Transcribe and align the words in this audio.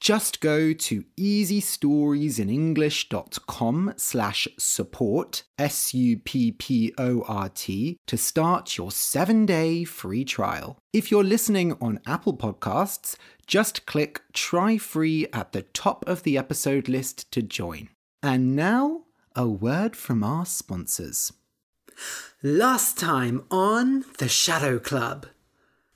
Just 0.00 0.40
go 0.40 0.72
to 0.72 1.04
easystoriesinenglish.com 1.18 3.94
slash 3.98 4.48
support, 4.58 5.42
S-U-P-P-O-R-T, 5.58 6.16
to 8.06 8.16
start 8.16 8.78
your 8.78 8.90
seven-day 8.90 9.84
free 9.84 10.24
trial. 10.24 10.78
If 10.94 11.10
you're 11.10 11.22
listening 11.22 11.76
on 11.82 12.00
Apple 12.06 12.34
Podcasts, 12.34 13.16
just 13.46 13.84
click 13.84 14.22
Try 14.32 14.78
Free 14.78 15.26
at 15.34 15.52
the 15.52 15.62
top 15.62 16.08
of 16.08 16.22
the 16.22 16.38
episode 16.38 16.88
list 16.88 17.30
to 17.32 17.42
join. 17.42 17.90
And 18.22 18.56
now, 18.56 19.02
a 19.36 19.46
word 19.46 19.96
from 19.96 20.24
our 20.24 20.46
sponsors. 20.46 21.30
Last 22.42 22.98
time 22.98 23.44
on 23.50 24.06
The 24.16 24.28
Shadow 24.28 24.78
Club. 24.78 25.26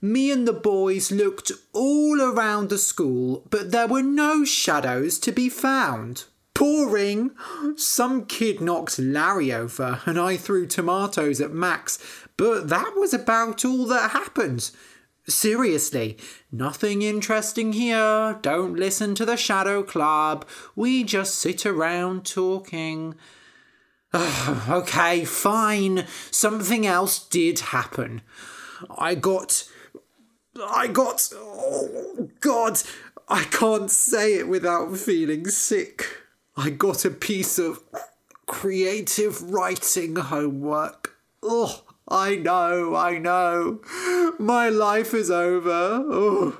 Me 0.05 0.29
and 0.29 0.47
the 0.47 0.53
boys 0.53 1.11
looked 1.11 1.51
all 1.73 2.21
around 2.21 2.69
the 2.69 2.77
school, 2.77 3.43
but 3.49 3.71
there 3.71 3.87
were 3.87 4.03
no 4.03 4.45
shadows 4.45 5.17
to 5.17 5.31
be 5.31 5.49
found. 5.49 6.25
Boring! 6.53 7.31
Some 7.75 8.27
kid 8.27 8.61
knocked 8.61 8.99
Larry 8.99 9.51
over, 9.51 10.01
and 10.05 10.19
I 10.19 10.37
threw 10.37 10.67
tomatoes 10.67 11.41
at 11.41 11.51
Max, 11.51 11.97
but 12.37 12.69
that 12.69 12.93
was 12.95 13.15
about 13.15 13.65
all 13.65 13.87
that 13.87 14.11
happened. 14.11 14.69
Seriously, 15.27 16.19
nothing 16.51 17.01
interesting 17.01 17.73
here. 17.73 18.37
Don't 18.43 18.75
listen 18.75 19.15
to 19.15 19.25
the 19.25 19.35
Shadow 19.35 19.81
Club. 19.81 20.45
We 20.75 21.03
just 21.03 21.33
sit 21.33 21.65
around 21.65 22.27
talking. 22.27 23.15
okay, 24.13 25.25
fine. 25.25 26.05
Something 26.29 26.85
else 26.85 27.27
did 27.27 27.59
happen. 27.59 28.21
I 28.95 29.15
got. 29.15 29.63
I 30.61 30.87
got. 30.87 31.29
Oh, 31.33 32.29
God. 32.39 32.81
I 33.27 33.43
can't 33.45 33.89
say 33.89 34.35
it 34.35 34.47
without 34.47 34.95
feeling 34.97 35.47
sick. 35.47 36.05
I 36.55 36.69
got 36.69 37.05
a 37.05 37.09
piece 37.09 37.57
of 37.57 37.81
creative 38.45 39.51
writing 39.51 40.15
homework. 40.15 41.15
Oh, 41.41 41.83
I 42.07 42.35
know, 42.35 42.95
I 42.95 43.17
know. 43.17 43.81
My 44.37 44.69
life 44.69 45.13
is 45.13 45.31
over. 45.31 46.03
Oh. 46.07 46.59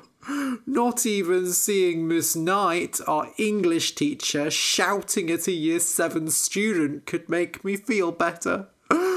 Not 0.65 1.05
even 1.05 1.51
seeing 1.51 2.07
Miss 2.07 2.35
Knight, 2.35 2.99
our 3.07 3.29
English 3.37 3.93
teacher, 3.93 4.49
shouting 4.49 5.29
at 5.29 5.47
a 5.47 5.51
year 5.51 5.79
seven 5.79 6.29
student 6.29 7.05
could 7.05 7.29
make 7.29 7.63
me 7.63 7.75
feel 7.77 8.11
better. 8.11 8.67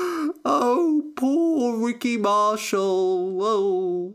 Oh, 0.45 1.03
poor 1.17 1.85
Ricky 1.85 2.17
Marshall. 2.17 3.39
Oh. 3.43 4.15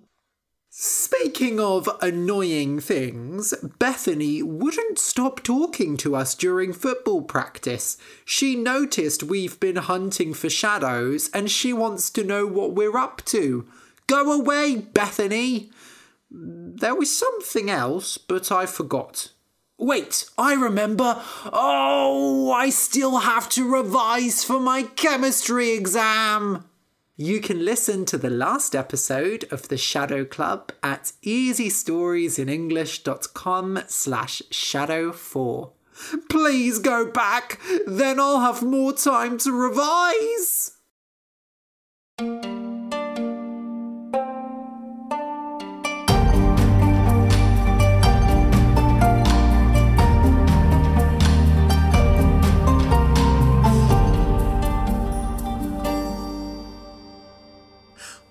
Speaking 0.76 1.60
of 1.60 1.88
annoying 2.02 2.80
things, 2.80 3.54
Bethany 3.78 4.42
wouldn't 4.42 4.98
stop 4.98 5.44
talking 5.44 5.98
to 5.98 6.16
us 6.16 6.34
during 6.34 6.74
football 6.74 7.22
practice. 7.22 7.96
She 8.26 8.56
noticed 8.56 9.22
we've 9.22 9.60
been 9.60 9.76
hunting 9.76 10.34
for 10.34 10.50
shadows 10.50 11.30
and 11.32 11.52
she 11.52 11.74
wants 11.74 12.10
to 12.10 12.24
know 12.24 12.48
what 12.48 12.74
we're 12.74 12.98
up 12.98 13.24
to. 13.26 13.68
Go 14.08 14.32
away, 14.32 14.78
Bethany! 14.78 15.70
There 16.32 16.96
was 16.96 17.16
something 17.16 17.70
else, 17.70 18.18
but 18.18 18.52
I 18.52 18.66
forgot. 18.66 19.30
Wait, 19.78 20.28
I 20.40 20.56
remember. 20.56 21.22
Oh, 21.54 22.52
I 22.52 22.72
still 22.72 23.20
have 23.20 23.48
to 23.50 23.72
revise 23.72 24.44
for 24.44 24.60
my 24.60 24.82
chemistry 24.82 25.70
exam. 25.74 26.66
You 27.16 27.42
can 27.42 27.64
listen 27.64 28.06
to 28.06 28.18
the 28.18 28.32
last 28.32 28.76
episode 28.76 29.46
of 29.52 29.68
The 29.68 29.78
Shadow 29.78 30.26
Club 30.26 30.72
at 30.82 31.12
easystoriesinenglish.com 31.24 33.84
slash 33.88 34.42
shadow4. 34.50 35.74
Please 36.28 36.80
go 36.80 37.12
back, 37.12 37.62
then 37.86 38.20
I'll 38.20 38.40
have 38.40 38.64
more 38.64 38.94
time 38.94 39.38
to 39.38 39.52
revise. 39.52 40.72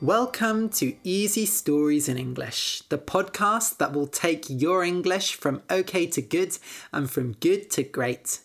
Welcome 0.03 0.71
to 0.71 0.97
Easy 1.05 1.47
Stories 1.47 2.09
in 2.09 2.19
English, 2.19 2.83
the 2.89 2.99
podcast 2.99 3.77
that 3.77 3.93
will 3.93 4.09
take 4.09 4.47
your 4.49 4.83
English 4.83 5.37
from 5.37 5.63
okay 5.71 6.07
to 6.09 6.21
good 6.21 6.59
and 6.93 7.09
from 7.09 7.35
good 7.35 7.71
to 7.71 7.85
great. 7.85 8.41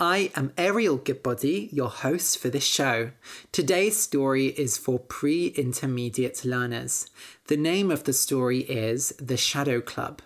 I 0.00 0.30
am 0.34 0.54
Ariel 0.56 0.96
Goodbody, 0.96 1.68
your 1.70 1.90
host 1.90 2.38
for 2.38 2.48
this 2.48 2.64
show. 2.64 3.10
Today's 3.52 4.02
story 4.02 4.46
is 4.46 4.78
for 4.78 4.98
pre 4.98 5.48
intermediate 5.48 6.46
learners. 6.46 7.10
The 7.48 7.58
name 7.58 7.90
of 7.90 8.04
the 8.04 8.14
story 8.14 8.60
is 8.60 9.10
The 9.18 9.36
Shadow 9.36 9.82
Club. 9.82 10.22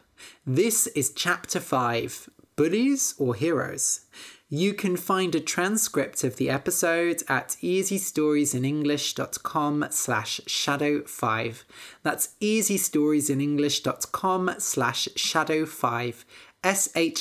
This 0.46 0.86
is 0.86 1.10
chapter 1.10 1.58
5 1.58 2.30
Bullies 2.54 3.16
or 3.18 3.34
Heroes. 3.34 4.02
You 4.48 4.74
can 4.74 4.96
find 4.96 5.34
a 5.34 5.40
transcript 5.40 6.22
of 6.22 6.36
the 6.36 6.48
episode 6.48 7.24
at 7.28 7.56
easystoriesinenglish.com 7.62 9.86
slash 9.90 10.40
shadow5. 10.46 11.64
That's 12.04 12.28
easystoriesinenglish.com 12.40 14.54
slash 14.58 15.08
shadow5. 15.16 16.24
S-H-A-D-O-W 16.62 17.18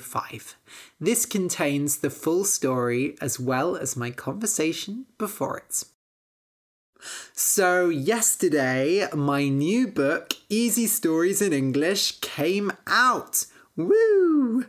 5. 0.00 0.56
This 1.00 1.26
contains 1.26 1.98
the 1.98 2.10
full 2.10 2.44
story 2.44 3.14
as 3.20 3.38
well 3.38 3.76
as 3.76 3.94
my 3.94 4.10
conversation 4.10 5.04
before 5.18 5.58
it. 5.58 5.84
So, 7.32 7.90
yesterday, 7.90 9.06
my 9.14 9.48
new 9.48 9.86
book, 9.86 10.32
Easy 10.48 10.86
Stories 10.86 11.42
in 11.42 11.52
English, 11.52 12.20
came 12.20 12.72
out. 12.86 13.44
Woo! 13.76 14.64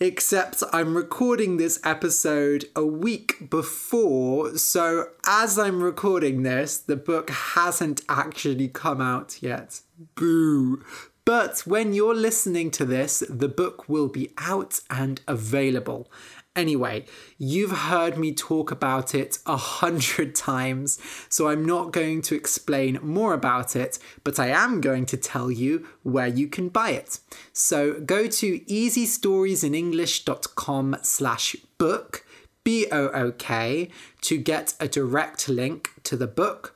Except 0.00 0.62
I'm 0.72 0.96
recording 0.96 1.56
this 1.56 1.80
episode 1.84 2.66
a 2.76 2.84
week 2.84 3.50
before, 3.50 4.56
so 4.56 5.06
as 5.26 5.58
I'm 5.58 5.82
recording 5.82 6.42
this, 6.42 6.78
the 6.78 6.96
book 6.96 7.30
hasn't 7.30 8.02
actually 8.08 8.68
come 8.68 9.00
out 9.00 9.42
yet. 9.42 9.80
Boo! 10.14 10.84
But 11.24 11.60
when 11.66 11.92
you're 11.92 12.14
listening 12.14 12.70
to 12.70 12.84
this, 12.86 13.22
the 13.28 13.48
book 13.48 13.88
will 13.88 14.08
be 14.08 14.30
out 14.38 14.80
and 14.88 15.20
available. 15.26 16.10
Anyway, 16.58 17.06
you've 17.38 17.70
heard 17.70 18.18
me 18.18 18.34
talk 18.34 18.70
about 18.72 19.14
it 19.14 19.38
a 19.46 19.56
hundred 19.56 20.34
times, 20.34 20.98
so 21.28 21.46
I'm 21.46 21.64
not 21.64 21.92
going 21.92 22.20
to 22.22 22.34
explain 22.34 22.98
more 23.00 23.32
about 23.32 23.76
it, 23.76 24.00
but 24.24 24.40
I 24.40 24.48
am 24.48 24.80
going 24.80 25.06
to 25.06 25.16
tell 25.16 25.52
you 25.52 25.86
where 26.02 26.26
you 26.26 26.48
can 26.48 26.68
buy 26.68 26.90
it. 26.90 27.20
So 27.52 28.00
go 28.00 28.26
to 28.26 28.58
easystoriesinenglish.com 28.58 30.96
slash 31.02 31.54
book, 31.78 32.26
B-O-O-K, 32.64 33.88
to 34.22 34.36
get 34.36 34.74
a 34.80 34.88
direct 34.88 35.48
link 35.48 35.90
to 36.02 36.16
the 36.16 36.26
book 36.26 36.74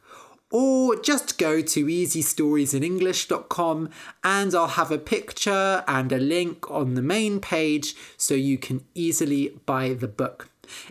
or 0.53 0.95
just 0.97 1.39
go 1.39 1.63
to 1.63 1.87
easystoriesinenglish.com 1.87 3.89
and 4.23 4.55
I'll 4.55 4.69
have 4.69 4.93
a 4.93 4.99
picture 4.99 5.83
and 5.89 6.13
a 6.13 6.19
link 6.19 6.71
on 6.71 6.95
the 6.95 7.03
main 7.03 7.41
page 7.41 7.97
so 8.19 8.35
you 8.35 8.59
can 8.59 8.85
easily 8.95 9.59
buy 9.65 9.95
the 9.95 10.09
book. 10.09 10.51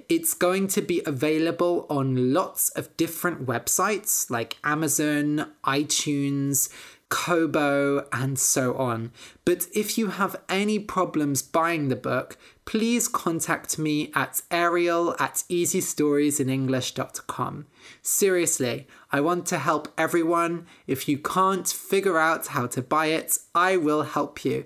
It's 0.09 0.33
going 0.33 0.67
to 0.69 0.81
be 0.81 1.03
available 1.05 1.85
on 1.89 2.33
lots 2.33 2.69
of 2.69 2.95
different 2.97 3.45
websites 3.45 4.29
like 4.29 4.57
Amazon, 4.63 5.51
iTunes, 5.63 6.69
Kobo, 7.11 8.07
and 8.11 8.39
so 8.39 8.75
on. 8.75 9.11
But 9.45 9.67
if 9.75 9.95
you 9.97 10.07
have 10.07 10.35
any 10.49 10.79
problems 10.79 11.43
buying 11.43 11.89
the 11.89 11.95
book, 11.95 12.39
please 12.65 13.07
contact 13.07 13.77
me 13.77 14.11
at 14.15 14.41
ariel 14.49 15.15
at 15.19 15.43
easystoriesinenglish.com. 15.49 17.67
Seriously, 18.01 18.87
I 19.11 19.21
want 19.21 19.45
to 19.47 19.59
help 19.59 19.89
everyone. 19.97 20.67
If 20.87 21.09
you 21.09 21.19
can't 21.19 21.67
figure 21.67 22.17
out 22.17 22.47
how 22.47 22.65
to 22.67 22.81
buy 22.81 23.07
it, 23.07 23.37
I 23.53 23.75
will 23.77 24.03
help 24.03 24.45
you. 24.45 24.65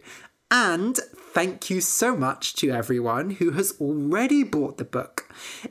And 0.51 0.99
thank 1.17 1.71
you 1.71 1.81
so 1.81 2.15
much 2.15 2.53
to 2.57 2.69
everyone 2.69 3.31
who 3.31 3.49
has 3.51 3.73
already 3.81 4.43
bought 4.43 4.77
the 4.77 4.85
book. 4.85 5.27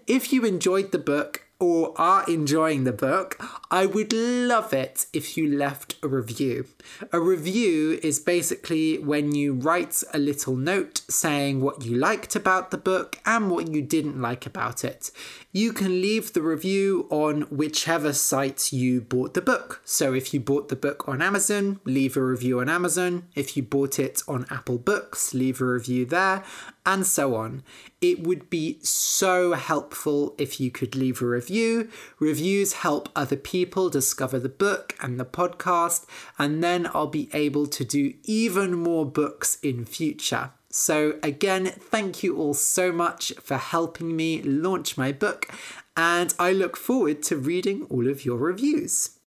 If 0.08 0.32
you 0.32 0.44
enjoyed 0.44 0.90
the 0.90 0.98
book, 0.98 1.43
or 1.64 1.94
are 1.96 2.24
enjoying 2.28 2.84
the 2.84 2.92
book, 2.92 3.42
I 3.70 3.86
would 3.86 4.12
love 4.12 4.74
it 4.74 5.06
if 5.14 5.34
you 5.38 5.48
left 5.48 5.96
a 6.02 6.08
review. 6.08 6.66
A 7.10 7.18
review 7.18 7.98
is 8.02 8.20
basically 8.20 8.98
when 8.98 9.34
you 9.34 9.54
write 9.54 10.02
a 10.12 10.18
little 10.18 10.56
note 10.56 11.00
saying 11.08 11.62
what 11.62 11.82
you 11.82 11.96
liked 11.96 12.36
about 12.36 12.70
the 12.70 12.76
book 12.76 13.18
and 13.24 13.50
what 13.50 13.68
you 13.68 13.80
didn't 13.80 14.20
like 14.20 14.44
about 14.44 14.84
it. 14.84 15.10
You 15.52 15.72
can 15.72 16.02
leave 16.02 16.32
the 16.32 16.42
review 16.42 17.06
on 17.10 17.42
whichever 17.42 18.12
site 18.12 18.70
you 18.72 19.00
bought 19.00 19.32
the 19.32 19.40
book. 19.40 19.80
So 19.86 20.12
if 20.12 20.34
you 20.34 20.40
bought 20.40 20.68
the 20.68 20.76
book 20.76 21.08
on 21.08 21.22
Amazon, 21.22 21.80
leave 21.84 22.16
a 22.16 22.22
review 22.22 22.60
on 22.60 22.68
Amazon. 22.68 23.28
If 23.34 23.56
you 23.56 23.62
bought 23.62 23.98
it 23.98 24.22
on 24.28 24.44
Apple 24.50 24.78
Books, 24.78 25.32
leave 25.32 25.62
a 25.62 25.64
review 25.64 26.04
there, 26.04 26.44
and 26.86 27.06
so 27.06 27.34
on. 27.34 27.62
It 28.00 28.22
would 28.22 28.50
be 28.50 28.78
so 28.82 29.54
helpful 29.54 30.34
if 30.38 30.60
you 30.60 30.70
could 30.70 30.94
leave 30.94 31.22
a 31.22 31.26
review. 31.26 31.88
Reviews 32.18 32.74
help 32.74 33.08
other 33.16 33.36
people 33.36 33.88
discover 33.88 34.38
the 34.38 34.48
book 34.48 34.94
and 35.00 35.18
the 35.18 35.24
podcast, 35.24 36.06
and 36.38 36.62
then 36.62 36.88
I'll 36.92 37.06
be 37.06 37.28
able 37.32 37.66
to 37.66 37.84
do 37.84 38.14
even 38.24 38.74
more 38.74 39.06
books 39.06 39.58
in 39.62 39.84
future. 39.84 40.50
So, 40.70 41.18
again, 41.22 41.66
thank 41.66 42.22
you 42.22 42.36
all 42.36 42.54
so 42.54 42.90
much 42.90 43.32
for 43.40 43.56
helping 43.56 44.16
me 44.16 44.42
launch 44.42 44.98
my 44.98 45.12
book, 45.12 45.48
and 45.96 46.34
I 46.38 46.52
look 46.52 46.76
forward 46.76 47.22
to 47.24 47.36
reading 47.36 47.84
all 47.84 48.08
of 48.08 48.24
your 48.24 48.38
reviews. 48.38 49.18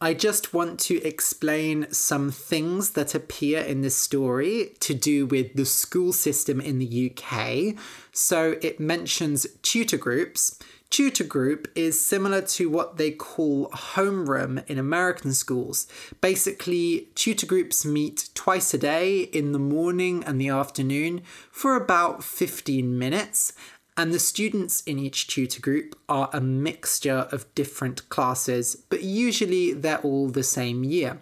I 0.00 0.14
just 0.14 0.54
want 0.54 0.80
to 0.80 1.02
explain 1.02 1.92
some 1.92 2.30
things 2.30 2.90
that 2.92 3.14
appear 3.14 3.60
in 3.60 3.82
this 3.82 3.96
story 3.96 4.72
to 4.80 4.94
do 4.94 5.26
with 5.26 5.54
the 5.54 5.66
school 5.66 6.12
system 6.12 6.60
in 6.60 6.78
the 6.78 7.12
UK. 7.12 7.76
So 8.12 8.56
it 8.62 8.80
mentions 8.80 9.46
tutor 9.62 9.98
groups. 9.98 10.58
Tutor 10.90 11.22
group 11.22 11.68
is 11.76 12.04
similar 12.04 12.42
to 12.42 12.68
what 12.68 12.96
they 12.96 13.12
call 13.12 13.68
homeroom 13.70 14.68
in 14.68 14.76
American 14.76 15.32
schools. 15.32 15.86
Basically, 16.20 17.08
tutor 17.14 17.46
groups 17.46 17.84
meet 17.84 18.28
twice 18.34 18.74
a 18.74 18.78
day 18.78 19.20
in 19.20 19.52
the 19.52 19.60
morning 19.60 20.24
and 20.24 20.40
the 20.40 20.48
afternoon 20.48 21.22
for 21.52 21.76
about 21.76 22.24
15 22.24 22.98
minutes. 22.98 23.52
And 24.00 24.14
the 24.14 24.18
students 24.18 24.80
in 24.84 24.98
each 24.98 25.26
tutor 25.26 25.60
group 25.60 25.94
are 26.08 26.30
a 26.32 26.40
mixture 26.40 27.28
of 27.32 27.54
different 27.54 28.08
classes, 28.08 28.74
but 28.88 29.02
usually 29.02 29.74
they're 29.74 29.98
all 29.98 30.30
the 30.30 30.42
same 30.42 30.84
year. 30.84 31.20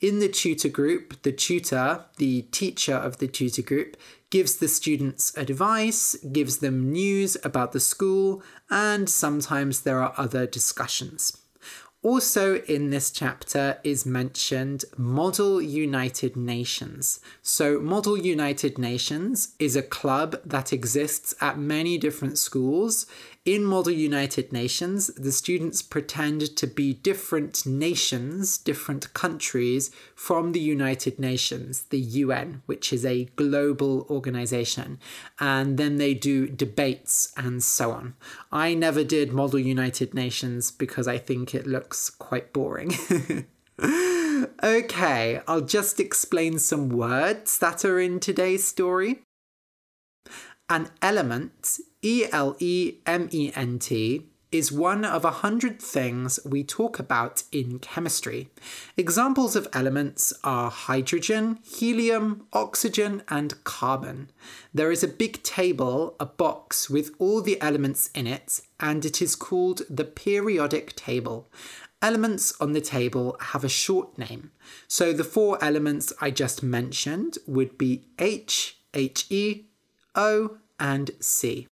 In 0.00 0.20
the 0.20 0.28
tutor 0.28 0.68
group, 0.68 1.20
the 1.22 1.32
tutor, 1.32 2.04
the 2.18 2.42
teacher 2.52 2.94
of 2.94 3.18
the 3.18 3.26
tutor 3.26 3.62
group, 3.62 3.96
gives 4.30 4.58
the 4.58 4.68
students 4.68 5.36
advice, 5.36 6.14
gives 6.30 6.58
them 6.58 6.92
news 6.92 7.36
about 7.42 7.72
the 7.72 7.80
school, 7.80 8.44
and 8.70 9.10
sometimes 9.10 9.80
there 9.80 10.00
are 10.00 10.14
other 10.16 10.46
discussions. 10.46 11.36
Also, 12.02 12.56
in 12.62 12.88
this 12.88 13.10
chapter 13.10 13.78
is 13.84 14.06
mentioned 14.06 14.86
Model 14.96 15.60
United 15.60 16.34
Nations. 16.34 17.20
So, 17.42 17.78
Model 17.78 18.16
United 18.16 18.78
Nations 18.78 19.54
is 19.58 19.76
a 19.76 19.82
club 19.82 20.40
that 20.42 20.72
exists 20.72 21.34
at 21.42 21.58
many 21.58 21.98
different 21.98 22.38
schools. 22.38 23.04
In 23.46 23.64
Model 23.64 23.92
United 23.92 24.52
Nations, 24.52 25.08
the 25.08 25.32
students 25.32 25.80
pretend 25.80 26.54
to 26.56 26.66
be 26.66 26.92
different 26.92 27.64
nations, 27.64 28.58
different 28.58 29.14
countries 29.14 29.90
from 30.14 30.52
the 30.52 30.60
United 30.60 31.18
Nations, 31.18 31.82
the 31.88 31.98
UN, 31.98 32.60
which 32.66 32.92
is 32.92 33.04
a 33.04 33.24
global 33.36 34.06
organization. 34.10 34.98
And 35.38 35.78
then 35.78 35.96
they 35.96 36.12
do 36.12 36.48
debates 36.48 37.32
and 37.34 37.62
so 37.62 37.92
on. 37.92 38.14
I 38.52 38.74
never 38.74 39.04
did 39.04 39.32
Model 39.32 39.58
United 39.58 40.12
Nations 40.12 40.70
because 40.70 41.08
I 41.08 41.16
think 41.16 41.54
it 41.54 41.66
looks 41.90 42.08
quite 42.08 42.52
boring. 42.52 42.92
okay, 44.62 45.40
I'll 45.48 45.60
just 45.60 45.98
explain 45.98 46.60
some 46.60 46.88
words 46.88 47.58
that 47.58 47.84
are 47.84 47.98
in 47.98 48.20
today's 48.20 48.64
story. 48.64 49.22
An 50.68 50.90
element, 51.02 51.80
E 52.00 52.26
L 52.30 52.54
E 52.60 52.98
M 53.06 53.28
E 53.32 53.50
N 53.56 53.80
T, 53.80 54.29
is 54.52 54.72
one 54.72 55.04
of 55.04 55.24
a 55.24 55.30
hundred 55.30 55.80
things 55.80 56.40
we 56.44 56.64
talk 56.64 56.98
about 56.98 57.42
in 57.52 57.78
chemistry. 57.78 58.48
Examples 58.96 59.54
of 59.54 59.68
elements 59.72 60.32
are 60.42 60.70
hydrogen, 60.70 61.58
helium, 61.64 62.46
oxygen, 62.52 63.22
and 63.28 63.62
carbon. 63.64 64.30
There 64.74 64.90
is 64.90 65.04
a 65.04 65.08
big 65.08 65.42
table, 65.42 66.16
a 66.18 66.26
box 66.26 66.90
with 66.90 67.12
all 67.18 67.40
the 67.40 67.60
elements 67.60 68.10
in 68.14 68.26
it, 68.26 68.60
and 68.80 69.04
it 69.04 69.22
is 69.22 69.36
called 69.36 69.82
the 69.88 70.04
periodic 70.04 70.96
table. 70.96 71.48
Elements 72.02 72.52
on 72.60 72.72
the 72.72 72.80
table 72.80 73.36
have 73.40 73.62
a 73.62 73.68
short 73.68 74.16
name. 74.18 74.50
So 74.88 75.12
the 75.12 75.24
four 75.24 75.62
elements 75.62 76.12
I 76.20 76.30
just 76.30 76.62
mentioned 76.62 77.38
would 77.46 77.76
be 77.76 78.06
H, 78.18 78.78
He, 78.94 79.66
O, 80.14 80.56
and 80.78 81.10
C. 81.20 81.68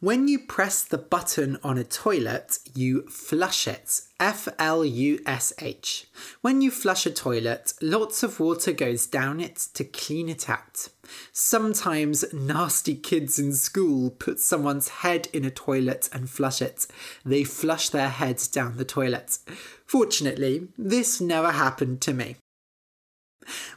When 0.00 0.28
you 0.28 0.38
press 0.38 0.84
the 0.84 0.98
button 0.98 1.58
on 1.62 1.78
a 1.78 1.84
toilet, 1.84 2.58
you 2.74 3.02
flush 3.08 3.66
it. 3.66 4.02
F 4.20 4.46
L 4.58 4.84
U 4.84 5.20
S 5.26 5.52
H. 5.60 6.06
When 6.42 6.60
you 6.60 6.70
flush 6.70 7.06
a 7.06 7.10
toilet, 7.10 7.72
lots 7.80 8.22
of 8.22 8.38
water 8.38 8.72
goes 8.72 9.06
down 9.06 9.40
it 9.40 9.56
to 9.74 9.84
clean 9.84 10.28
it 10.28 10.48
out. 10.48 10.88
Sometimes 11.32 12.24
nasty 12.32 12.94
kids 12.94 13.38
in 13.38 13.52
school 13.52 14.10
put 14.10 14.38
someone's 14.38 14.88
head 14.88 15.28
in 15.32 15.44
a 15.44 15.50
toilet 15.50 16.08
and 16.12 16.30
flush 16.30 16.62
it. 16.62 16.86
They 17.24 17.42
flush 17.42 17.88
their 17.88 18.10
heads 18.10 18.46
down 18.46 18.76
the 18.76 18.84
toilet. 18.84 19.38
Fortunately, 19.86 20.68
this 20.78 21.20
never 21.20 21.50
happened 21.50 22.00
to 22.02 22.12
me. 22.12 22.36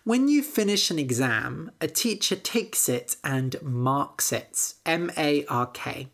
When 0.03 0.27
you 0.27 0.41
finish 0.41 0.91
an 0.91 0.99
exam, 0.99 1.71
a 1.81 1.87
teacher 1.87 2.35
takes 2.35 2.87
it 2.89 3.15
and 3.23 3.55
marks 3.61 4.31
it. 4.31 4.73
M 4.85 5.11
A 5.17 5.45
R 5.45 5.67
K. 5.67 6.07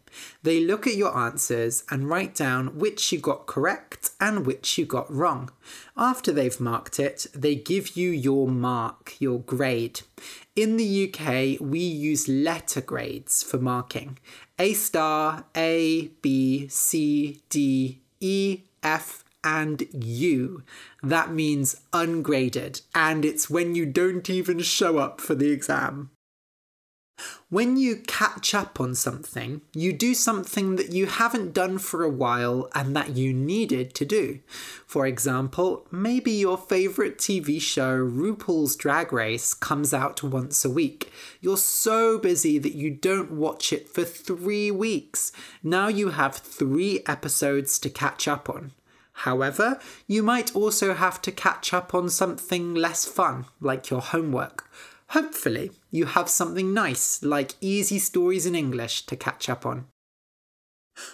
They 0.44 0.59
look 0.59 0.88
at 0.88 0.95
your 0.95 1.18
answers 1.18 1.83
and 1.89 2.09
write 2.09 2.36
down 2.36 2.77
which 2.77 3.12
you 3.12 3.19
got 3.19 3.48
correct 3.48 4.12
and 4.19 4.45
which 4.45 4.77
you 4.77 4.86
got 4.86 5.12
wrong. 5.13 5.50
After 5.95 6.31
they've 6.31 6.59
marked 6.59 7.00
it, 7.00 7.27
they 7.33 7.56
give 7.56 7.95
you 7.95 8.09
your 8.09 8.47
mark, 8.47 9.16
your 9.19 9.40
grade. 9.40 10.02
In 10.56 10.78
the 10.78 11.07
UK, 11.07 11.59
we 11.61 11.80
use 11.80 12.28
letter 12.28 12.81
grades 12.81 13.44
for 13.44 13.57
marking 13.57 14.19
A 14.59 14.73
star, 14.73 15.45
A, 15.56 16.09
B, 16.21 16.68
C, 16.68 17.42
D, 17.49 18.02
E, 18.19 18.61
F, 18.83 19.23
and 19.44 19.88
U. 19.94 20.64
That 21.02 21.31
means 21.31 21.81
ungraded, 21.94 22.81
and 22.94 23.26
it's 23.26 23.50
when 23.50 23.76
you 23.76 23.86
don't 23.86 24.30
even 24.30 24.60
show 24.60 24.98
up 24.98 25.21
for 25.21 25.36
the 25.36 25.52
exam. 25.52 26.12
When 27.50 27.76
you 27.76 27.98
catch 27.98 28.56
up 28.56 28.80
on 28.80 28.95
something, 28.95 29.62
you 29.74 29.92
do 29.92 30.14
something 30.14 30.78
that 30.78 30.92
you 30.92 31.06
haven't 31.06 31.54
done 31.54 31.78
for 31.78 32.04
a 32.04 32.10
while 32.10 32.69
and 32.74 32.95
that 32.95 33.16
you 33.18 33.33
needed 33.33 33.94
to 33.95 34.06
do. 34.06 34.40
For 34.88 35.06
example, 35.06 35.86
maybe 35.92 36.31
your 36.31 36.57
favourite 36.57 37.18
TV 37.18 37.62
show, 37.62 37.98
RuPaul's 37.98 38.76
Drag 38.76 39.12
Race, 39.12 39.54
comes 39.54 39.94
out 39.94 40.24
once 40.24 40.64
a 40.64 40.69
week. 40.69 41.12
You're 41.42 41.57
so 41.57 42.18
busy 42.18 42.57
that 42.57 42.76
you 42.76 42.90
don't 42.90 43.31
watch 43.31 43.74
it 43.74 43.90
for 43.90 44.06
three 44.06 44.71
weeks. 44.71 45.31
Now 45.62 45.90
you 45.90 46.10
have 46.12 46.38
three 46.38 47.02
episodes 47.06 47.80
to 47.80 47.90
catch 47.90 48.28
up 48.28 48.50
on. 48.50 48.71
However, 49.13 49.80
you 50.07 50.23
might 50.23 50.56
also 50.56 50.94
have 50.94 51.21
to 51.23 51.31
catch 51.31 51.73
up 51.73 51.94
on 51.94 52.09
something 52.09 52.73
less 52.73 53.06
fun, 53.06 53.45
like 53.59 53.89
your 53.89 54.01
homework. 54.01 54.69
Hopefully, 55.09 55.71
you 55.91 56.06
have 56.06 56.30
something 56.30 56.73
nice, 56.73 57.21
like 57.21 57.56
easy 57.59 57.99
stories 57.99 58.45
in 58.45 58.56
English, 58.56 59.06
to 59.07 59.15
catch 59.15 59.49
up 59.49 59.65
on. 59.65 59.85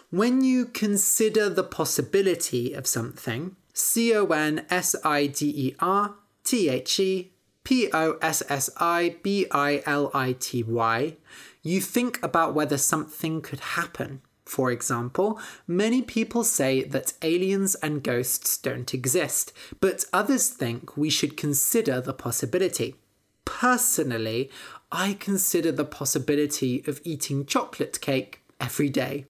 When 0.10 0.44
you 0.44 0.66
consider 0.66 1.50
the 1.50 1.64
possibility 1.64 2.74
of 2.74 2.88
something, 2.88 3.56
C 3.74 4.14
O 4.16 4.26
N 4.28 4.66
S 4.70 4.96
I 5.04 5.28
D 5.28 5.50
E 5.50 5.76
R 5.80 6.16
T 6.44 6.70
H 6.70 7.00
E 7.00 7.32
P 7.64 7.90
O 7.94 8.18
S 8.22 8.42
S 8.50 8.70
I 8.78 9.18
B 9.22 9.46
I 9.52 9.84
L 9.86 10.10
I 10.14 10.34
T 10.34 10.64
Y, 10.64 11.18
You 11.64 11.82
think 11.82 12.24
about 12.24 12.54
whether 12.54 12.78
something 12.78 13.42
could 13.42 13.60
happen. 13.60 14.22
For 14.48 14.72
example, 14.72 15.40
many 15.68 16.02
people 16.02 16.46
say 16.46 16.84
that 16.84 17.14
aliens 17.22 17.76
and 17.76 18.02
ghosts 18.02 18.58
don't 18.58 18.94
exist, 18.94 19.52
but 19.82 20.06
others 20.14 20.50
think 20.50 20.96
we 20.96 21.10
should 21.10 21.36
consider 21.36 22.00
the 22.00 22.14
possibility. 22.14 22.96
Personally, 23.44 24.50
I 24.90 25.14
consider 25.20 25.74
the 25.74 25.86
possibility 25.86 26.82
of 26.88 27.02
eating 27.04 27.46
chocolate 27.46 28.00
cake 28.00 28.42
every 28.60 28.90
day. 28.90 29.26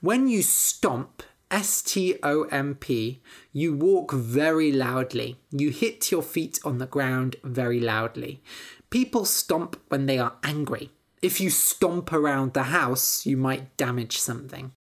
When 0.00 0.26
you 0.26 0.42
stomp, 0.42 1.22
S 1.48 1.80
T 1.80 2.16
O 2.24 2.42
M 2.50 2.74
P, 2.74 3.20
you 3.52 3.72
walk 3.72 4.10
very 4.10 4.72
loudly. 4.72 5.38
You 5.52 5.70
hit 5.70 6.10
your 6.10 6.22
feet 6.22 6.58
on 6.64 6.78
the 6.78 6.86
ground 6.86 7.36
very 7.44 7.78
loudly. 7.78 8.42
People 8.90 9.24
stomp 9.24 9.80
when 9.88 10.06
they 10.06 10.18
are 10.18 10.34
angry. 10.42 10.90
If 11.22 11.40
you 11.40 11.50
stomp 11.50 12.12
around 12.12 12.52
the 12.52 12.64
house, 12.64 13.24
you 13.26 13.36
might 13.36 13.76
damage 13.76 14.18
something. 14.18 14.72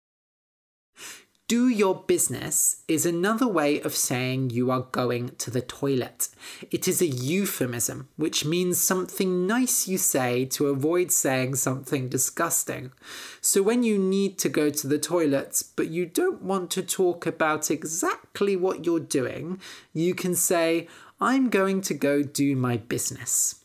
Do 1.48 1.70
your 1.70 2.04
business 2.08 2.82
is 2.88 3.06
another 3.06 3.48
way 3.48 3.80
of 3.80 3.96
saying 3.96 4.50
you 4.50 4.72
are 4.72 4.88
going 4.92 5.30
to 5.38 5.51
the 5.51 5.62
toilet. 5.62 6.30
It 6.72 6.88
is 6.88 7.04
a 7.04 7.06
euphemism, 7.06 8.10
which 8.15 8.46
means 8.46 8.82
something 8.82 9.46
nice 9.46 9.88
you 9.88 10.00
say 10.00 10.46
to 10.46 10.70
avoid 10.70 11.12
saying 11.12 11.56
something 11.56 12.10
disgusting. 12.10 12.94
So 13.42 13.62
when 13.62 13.84
you 13.84 14.00
need 14.00 14.39
to 14.39 14.50
go 14.50 14.72
to 14.72 14.88
the 14.88 14.98
toilet, 14.98 15.62
but 15.75 15.89
you 15.89 16.08
don't 16.08 16.42
want 16.42 16.72
to 16.72 16.82
talk 16.82 17.27
about 17.27 17.70
exactly 17.70 18.56
what 18.56 18.84
you're 18.84 19.00
doing, 19.00 19.62
you 19.94 20.15
can 20.15 20.34
say, 20.34 20.88
I'm 21.22 21.50
going 21.50 21.82
to 21.82 21.94
go 21.94 22.24
do 22.24 22.56
my 22.56 22.77
business. 22.77 23.64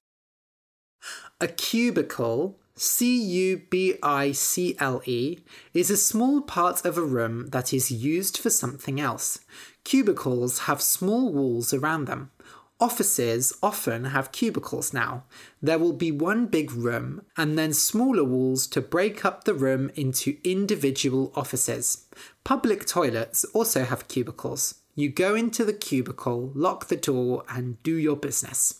A 1.43 1.49
cubicle 1.49 2.59
C 2.75 3.17
U 3.17 3.63
B 3.71 3.95
I 4.03 4.33
C 4.33 4.77
L 4.79 5.01
E 5.07 5.39
is 5.73 5.91
a 5.91 5.97
small 5.97 6.43
part 6.43 6.85
of 6.85 6.99
a 6.99 7.03
room 7.03 7.47
that 7.47 7.73
is 7.73 7.91
used 7.91 8.37
for 8.37 8.51
something 8.51 9.01
else. 9.01 9.39
Cubicles 9.83 10.61
have 10.61 10.83
small 10.83 11.33
walls 11.33 11.73
around 11.73 12.05
them. 12.05 12.31
Offices 12.79 13.55
often 13.63 14.05
have 14.05 14.33
cubicles 14.33 14.93
now. 14.93 15.25
There 15.63 15.79
will 15.79 15.95
be 15.95 16.13
one 16.13 16.45
big 16.45 16.73
room 16.73 17.23
and 17.39 17.57
then 17.57 17.73
smaller 17.73 18.25
walls 18.25 18.67
to 18.67 18.83
break 18.83 19.25
up 19.25 19.45
the 19.45 19.55
room 19.55 19.91
into 19.95 20.37
individual 20.45 21.33
offices. 21.35 22.07
Public 22.45 22.85
toilets 22.85 23.45
also 23.55 23.85
have 23.85 24.09
cubicles. 24.09 24.75
You 24.95 25.09
go 25.09 25.35
into 25.35 25.65
the 25.65 25.73
cubicle, 25.73 26.53
lock 26.55 26.89
the 26.89 26.97
door, 26.97 27.45
and 27.49 27.83
do 27.83 27.95
your 27.97 28.17
business. 28.17 28.80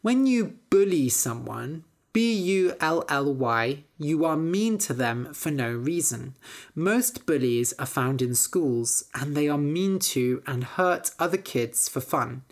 When 0.00 0.26
you 0.26 0.58
bully 0.70 1.08
someone, 1.08 1.82
B 2.12 2.32
U 2.32 2.74
L 2.80 3.04
L 3.08 3.34
Y, 3.34 3.84
you 3.98 4.24
are 4.24 4.36
mean 4.36 4.78
to 4.78 4.94
them 4.94 5.34
for 5.34 5.50
no 5.50 5.72
reason. 5.72 6.36
Most 6.74 7.26
bullies 7.26 7.74
are 7.80 7.86
found 7.86 8.22
in 8.22 8.36
schools 8.36 9.04
and 9.12 9.36
they 9.36 9.48
are 9.48 9.58
mean 9.58 9.98
to 10.14 10.42
and 10.46 10.62
hurt 10.62 11.10
other 11.18 11.36
kids 11.36 11.88
for 11.88 12.00
fun. 12.00 12.42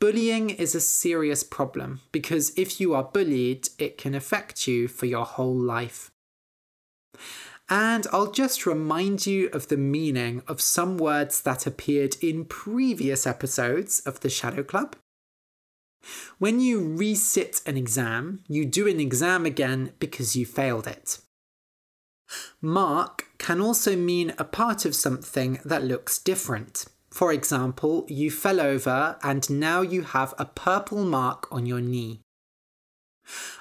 Bullying 0.00 0.50
is 0.50 0.74
a 0.74 0.80
serious 0.80 1.44
problem 1.44 2.00
because 2.10 2.52
if 2.56 2.80
you 2.80 2.94
are 2.94 3.04
bullied, 3.04 3.68
it 3.78 3.96
can 3.96 4.14
affect 4.14 4.66
you 4.66 4.88
for 4.88 5.06
your 5.06 5.24
whole 5.24 5.56
life. 5.56 6.10
And 7.68 8.06
I'll 8.12 8.32
just 8.32 8.66
remind 8.66 9.26
you 9.26 9.50
of 9.52 9.68
the 9.68 9.76
meaning 9.76 10.42
of 10.48 10.60
some 10.60 10.98
words 10.98 11.42
that 11.42 11.66
appeared 11.66 12.16
in 12.20 12.44
previous 12.44 13.26
episodes 13.26 14.00
of 14.00 14.20
the 14.20 14.30
Shadow 14.30 14.62
Club. 14.62 14.96
When 16.38 16.60
you 16.60 16.80
resit 16.80 17.66
an 17.66 17.76
exam, 17.76 18.44
you 18.48 18.64
do 18.64 18.86
an 18.86 19.00
exam 19.00 19.44
again 19.44 19.92
because 19.98 20.36
you 20.36 20.46
failed 20.46 20.86
it. 20.86 21.18
Mark 22.60 23.26
can 23.38 23.60
also 23.60 23.96
mean 23.96 24.34
a 24.38 24.44
part 24.44 24.84
of 24.84 24.94
something 24.94 25.60
that 25.64 25.84
looks 25.84 26.18
different. 26.18 26.84
For 27.10 27.32
example, 27.32 28.04
you 28.08 28.30
fell 28.30 28.60
over 28.60 29.16
and 29.22 29.48
now 29.48 29.80
you 29.80 30.02
have 30.02 30.34
a 30.38 30.44
purple 30.44 31.04
mark 31.04 31.48
on 31.50 31.66
your 31.66 31.80
knee. 31.80 32.20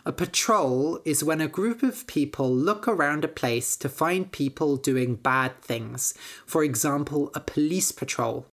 A 0.06 0.12
patrol 0.12 1.02
is 1.06 1.24
when 1.24 1.42
a 1.42 1.48
group 1.48 1.84
of 1.84 2.08
people 2.08 2.54
look 2.54 2.88
around 2.88 3.26
a 3.26 3.30
place 3.30 3.76
to 3.78 3.90
find 3.90 4.32
people 4.32 4.78
doing 4.78 5.16
bad 5.16 5.62
things, 5.62 6.14
for 6.46 6.64
example, 6.64 7.32
a 7.34 7.40
police 7.40 7.92
patrol. 7.92 8.48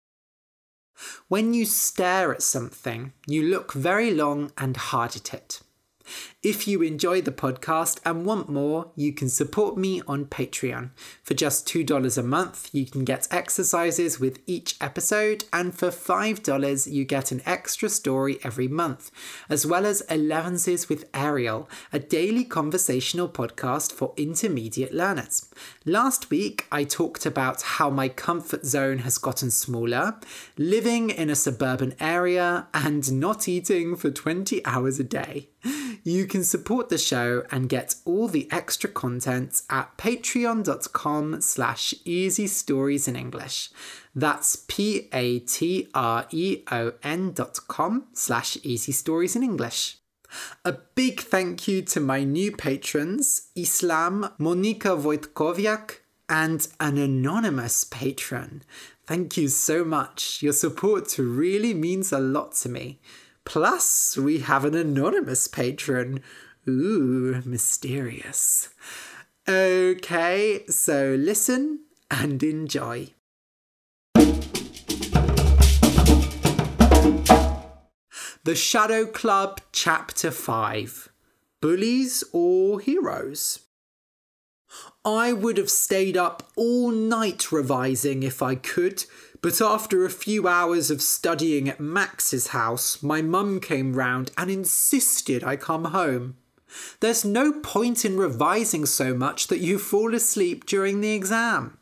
When 1.29 1.55
you 1.55 1.65
stare 1.65 2.33
at 2.33 2.43
something, 2.43 3.13
you 3.27 3.43
look 3.43 3.73
very 3.73 4.13
long 4.13 4.53
and 4.57 4.77
hard 4.77 5.17
at 5.17 5.35
it. 5.35 5.61
If 6.43 6.67
you 6.67 6.83
enjoy 6.83 7.21
the 7.21 7.31
podcast 7.31 8.01
and 8.05 8.27
want 8.27 8.49
more, 8.49 8.91
you 8.97 9.13
can 9.13 9.29
support 9.29 9.77
me 9.77 10.03
on 10.09 10.25
Patreon. 10.25 10.91
For 11.23 11.35
just 11.35 11.69
$2 11.69 12.19
a 12.19 12.23
month, 12.25 12.69
you 12.73 12.85
can 12.85 13.05
get 13.05 13.29
exercises 13.31 14.19
with 14.19 14.41
each 14.45 14.75
episode, 14.81 15.45
and 15.53 15.73
for 15.73 15.91
$5, 15.91 16.93
you 16.93 17.05
get 17.05 17.31
an 17.31 17.43
extra 17.47 17.89
story 17.89 18.41
every 18.43 18.67
month, 18.67 19.13
as 19.49 19.65
well 19.65 19.87
as 19.87 20.03
Elevenses 20.11 20.89
with 20.89 21.09
Ariel, 21.15 21.71
a 21.93 22.01
daily 22.01 22.43
conversational 22.43 23.29
podcast 23.29 23.93
for 23.93 24.13
intermediate 24.17 24.93
learners. 24.93 25.49
Last 25.85 26.29
week, 26.29 26.67
I 26.73 26.83
talked 26.83 27.25
about 27.25 27.63
how 27.63 27.89
my 27.89 28.09
comfort 28.09 28.67
zone 28.67 28.99
has 28.99 29.17
gotten 29.17 29.53
smaller, 29.53 30.19
living 30.59 31.11
in 31.11 31.31
a 31.31 31.37
suburban 31.37 31.95
area, 32.01 32.67
and 32.75 33.13
not 33.21 33.47
eating 33.47 33.95
for 33.95 34.11
20 34.11 34.67
hours 34.67 34.99
a 34.99 35.05
day. 35.05 35.51
You 36.05 36.27
can 36.33 36.43
support 36.43 36.89
the 36.89 36.97
show 36.97 37.45
and 37.51 37.69
get 37.69 37.95
all 38.07 38.27
the 38.27 38.49
extra 38.51 38.89
content 38.91 39.61
at 39.69 39.97
patreon.com 39.99 41.43
slash 41.43 41.95
easy 42.07 42.47
stories 42.47 43.07
in 43.07 43.17
English. 43.17 43.71
That's 44.15 44.57
p-a-t-r-e-o-n 44.57 45.03
dot 47.33 47.59
com 47.69 48.07
slash 48.15 48.57
easy 48.63 48.93
stories 48.93 49.37
in 49.37 49.43
English. 49.43 49.99
A 50.65 50.73
big 50.95 51.21
thank 51.21 51.69
you 51.69 51.83
to 51.83 52.01
my 52.01 52.25
new 52.25 52.51
patrons, 52.51 53.49
Islam, 53.55 54.31
Monika 54.41 54.97
Wojtkowiak, 54.97 55.99
and 56.31 56.67
an 56.81 56.97
anonymous 56.97 57.85
patron. 57.85 58.63
Thank 59.07 59.37
you 59.37 59.49
so 59.49 59.85
much. 59.85 60.43
Your 60.43 60.55
support 60.55 61.19
really 61.19 61.75
means 61.75 62.11
a 62.11 62.19
lot 62.19 62.55
to 62.63 62.71
me. 62.71 63.01
Plus, 63.45 64.17
we 64.17 64.39
have 64.39 64.65
an 64.65 64.75
anonymous 64.75 65.49
patron. 65.49 66.21
Ooh, 66.69 67.43
mysterious. 67.45 68.69
Okay, 69.49 70.65
so 70.69 71.17
listen 71.19 71.81
and 72.11 72.43
enjoy. 72.43 73.15
The 78.45 78.55
Shadow 78.55 79.07
Club, 79.07 79.61
Chapter 79.73 80.31
5 80.31 81.09
Bullies 81.61 82.25
or 82.33 82.81
Heroes? 82.81 83.61
I 85.05 85.33
would 85.33 85.59
have 85.59 85.71
stayed 85.71 86.17
up 86.17 86.51
all 86.57 86.91
night 86.91 87.53
revising 87.53 88.23
if 88.23 88.43
I 88.43 88.57
could, 88.57 89.05
but 89.43 89.61
after 89.61 90.05
a 90.05 90.11
few 90.11 90.47
hours 90.47 90.91
of 90.91 91.03
studying 91.03 91.69
at 91.69 91.81
Max's 91.81 92.49
house, 92.49 93.03
my 93.03 93.21
mum 93.21 93.61
came 93.61 93.95
round 93.95 94.31
and 94.39 94.51
insisted 94.51 95.43
I 95.43 95.57
come 95.57 95.87
home. 95.87 96.37
There's 97.01 97.25
no 97.25 97.53
point 97.53 98.05
in 98.05 98.17
revising 98.17 98.87
so 98.87 99.15
much 99.15 99.49
that 99.49 99.59
you 99.59 99.79
fall 99.79 100.15
asleep 100.15 100.65
during 100.65 101.01
the 101.01 101.13
exam. 101.13 101.77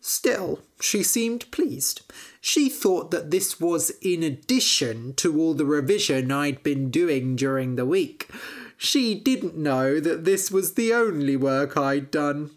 Still, 0.00 0.60
she 0.80 1.02
seemed 1.02 1.50
pleased. 1.50 2.02
She 2.40 2.68
thought 2.68 3.10
that 3.10 3.32
this 3.32 3.58
was 3.58 3.90
in 4.02 4.22
addition 4.22 5.14
to 5.14 5.40
all 5.40 5.54
the 5.54 5.64
revision 5.64 6.30
I'd 6.30 6.62
been 6.62 6.90
doing 6.90 7.34
during 7.34 7.74
the 7.74 7.86
week. 7.86 8.28
She 8.76 9.14
didn't 9.14 9.56
know 9.56 9.98
that 9.98 10.24
this 10.24 10.50
was 10.50 10.74
the 10.74 10.92
only 10.92 11.36
work 11.36 11.76
I'd 11.76 12.10
done. 12.10 12.50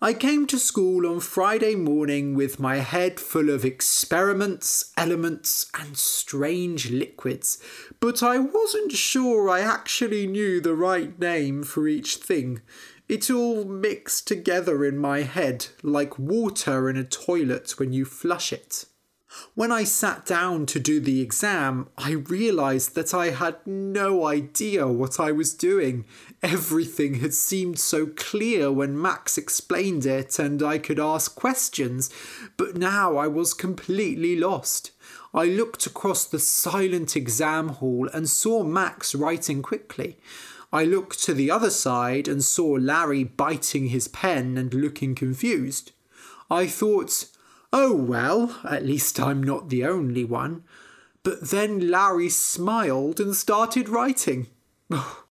I 0.00 0.12
came 0.12 0.46
to 0.46 0.58
school 0.58 1.06
on 1.06 1.20
Friday 1.20 1.74
morning 1.74 2.34
with 2.34 2.60
my 2.60 2.76
head 2.76 3.18
full 3.18 3.50
of 3.50 3.64
experiments, 3.64 4.92
elements, 4.96 5.70
and 5.74 5.96
strange 5.96 6.90
liquids, 6.90 7.58
but 7.98 8.22
I 8.22 8.38
wasn't 8.38 8.92
sure 8.92 9.48
I 9.48 9.60
actually 9.60 10.26
knew 10.26 10.60
the 10.60 10.74
right 10.74 11.18
name 11.18 11.64
for 11.64 11.88
each 11.88 12.16
thing. 12.16 12.60
It 13.08 13.30
all 13.30 13.64
mixed 13.64 14.26
together 14.28 14.84
in 14.84 14.98
my 14.98 15.22
head 15.22 15.68
like 15.82 16.18
water 16.18 16.88
in 16.88 16.96
a 16.96 17.04
toilet 17.04 17.78
when 17.78 17.92
you 17.92 18.04
flush 18.04 18.52
it. 18.52 18.84
When 19.54 19.72
I 19.72 19.84
sat 19.84 20.24
down 20.24 20.66
to 20.66 20.80
do 20.80 21.00
the 21.00 21.20
exam, 21.20 21.88
I 21.98 22.12
realised 22.12 22.94
that 22.94 23.12
I 23.12 23.30
had 23.30 23.56
no 23.66 24.26
idea 24.26 24.86
what 24.86 25.20
I 25.20 25.32
was 25.32 25.52
doing. 25.54 26.04
Everything 26.42 27.14
had 27.14 27.32
seemed 27.32 27.78
so 27.78 28.06
clear 28.06 28.70
when 28.70 29.00
Max 29.00 29.38
explained 29.38 30.04
it 30.04 30.38
and 30.38 30.62
I 30.62 30.78
could 30.78 31.00
ask 31.00 31.34
questions, 31.34 32.10
but 32.56 32.76
now 32.76 33.16
I 33.16 33.26
was 33.26 33.54
completely 33.54 34.36
lost. 34.36 34.90
I 35.32 35.46
looked 35.46 35.86
across 35.86 36.24
the 36.24 36.38
silent 36.38 37.16
exam 37.16 37.68
hall 37.68 38.08
and 38.12 38.28
saw 38.28 38.62
Max 38.62 39.14
writing 39.14 39.62
quickly. 39.62 40.18
I 40.72 40.84
looked 40.84 41.22
to 41.24 41.34
the 41.34 41.50
other 41.50 41.70
side 41.70 42.28
and 42.28 42.44
saw 42.44 42.72
Larry 42.72 43.24
biting 43.24 43.88
his 43.88 44.08
pen 44.08 44.58
and 44.58 44.74
looking 44.74 45.14
confused. 45.14 45.92
I 46.50 46.66
thought, 46.66 47.26
oh 47.72 47.94
well, 47.94 48.58
at 48.64 48.84
least 48.84 49.18
I'm 49.18 49.42
not 49.42 49.68
the 49.68 49.84
only 49.84 50.24
one. 50.24 50.64
But 51.22 51.50
then 51.50 51.90
Larry 51.90 52.28
smiled 52.28 53.20
and 53.20 53.34
started 53.34 53.88
writing. 53.88 54.48
Oh, 54.88 55.25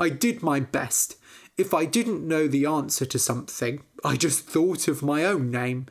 I 0.00 0.08
did 0.08 0.42
my 0.42 0.60
best. 0.60 1.16
If 1.58 1.74
I 1.74 1.84
didn't 1.84 2.26
know 2.26 2.48
the 2.48 2.64
answer 2.64 3.04
to 3.04 3.18
something, 3.18 3.82
I 4.02 4.16
just 4.16 4.46
thought 4.46 4.88
of 4.88 5.02
my 5.02 5.24
own 5.24 5.50
name. 5.50 5.86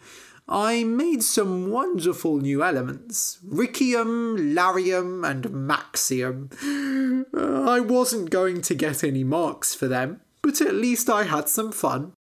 I 0.48 0.84
made 0.84 1.22
some 1.22 1.70
wonderful 1.70 2.38
new 2.38 2.64
elements 2.64 3.38
Riccium, 3.46 4.56
Larium, 4.56 5.24
and 5.24 5.46
Maxium. 5.46 6.50
I 7.70 7.80
wasn't 7.80 8.32
going 8.32 8.62
to 8.62 8.74
get 8.74 9.04
any 9.04 9.24
marks 9.24 9.76
for 9.76 9.88
them, 9.88 10.22
but 10.42 10.60
at 10.60 10.74
least 10.74 11.08
I 11.08 11.26
had 11.26 11.48
some 11.48 11.72
fun. 11.72 12.14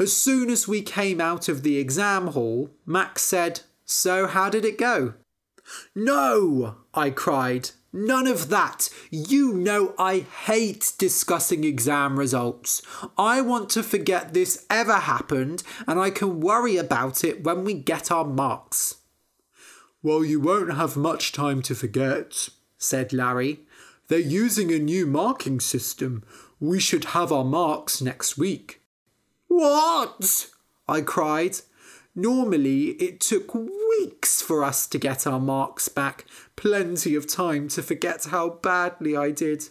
As 0.00 0.16
soon 0.16 0.50
as 0.50 0.66
we 0.66 0.82
came 0.82 1.20
out 1.20 1.48
of 1.48 1.62
the 1.62 1.78
exam 1.78 2.28
hall, 2.28 2.70
Max 2.84 3.22
said, 3.22 3.60
So, 3.84 4.26
how 4.26 4.50
did 4.50 4.64
it 4.64 4.78
go? 4.78 5.14
No! 5.94 6.78
I 6.92 7.10
cried. 7.10 7.70
None 7.96 8.26
of 8.26 8.48
that. 8.48 8.90
You 9.12 9.52
know 9.52 9.94
I 9.96 10.26
hate 10.46 10.94
discussing 10.98 11.62
exam 11.62 12.18
results. 12.18 12.82
I 13.16 13.40
want 13.40 13.70
to 13.70 13.84
forget 13.84 14.34
this 14.34 14.66
ever 14.68 14.96
happened 14.96 15.62
and 15.86 16.00
I 16.00 16.10
can 16.10 16.40
worry 16.40 16.76
about 16.76 17.22
it 17.22 17.44
when 17.44 17.62
we 17.62 17.72
get 17.72 18.10
our 18.10 18.24
marks. 18.24 18.96
Well, 20.02 20.24
you 20.24 20.40
won't 20.40 20.74
have 20.74 20.96
much 20.96 21.30
time 21.30 21.62
to 21.62 21.76
forget, 21.76 22.48
said 22.78 23.12
Larry. 23.12 23.60
They're 24.08 24.18
using 24.18 24.72
a 24.72 24.80
new 24.80 25.06
marking 25.06 25.60
system. 25.60 26.24
We 26.58 26.80
should 26.80 27.04
have 27.04 27.30
our 27.30 27.44
marks 27.44 28.02
next 28.02 28.36
week. 28.36 28.82
What? 29.46 30.50
I 30.88 31.00
cried. 31.00 31.58
Normally, 32.14 32.90
it 32.90 33.20
took 33.20 33.54
weeks 33.54 34.40
for 34.40 34.62
us 34.62 34.86
to 34.86 34.98
get 34.98 35.26
our 35.26 35.40
marks 35.40 35.88
back, 35.88 36.24
plenty 36.54 37.14
of 37.14 37.26
time 37.26 37.68
to 37.68 37.82
forget 37.82 38.26
how 38.30 38.50
badly 38.50 39.16
I 39.16 39.32
did. 39.32 39.68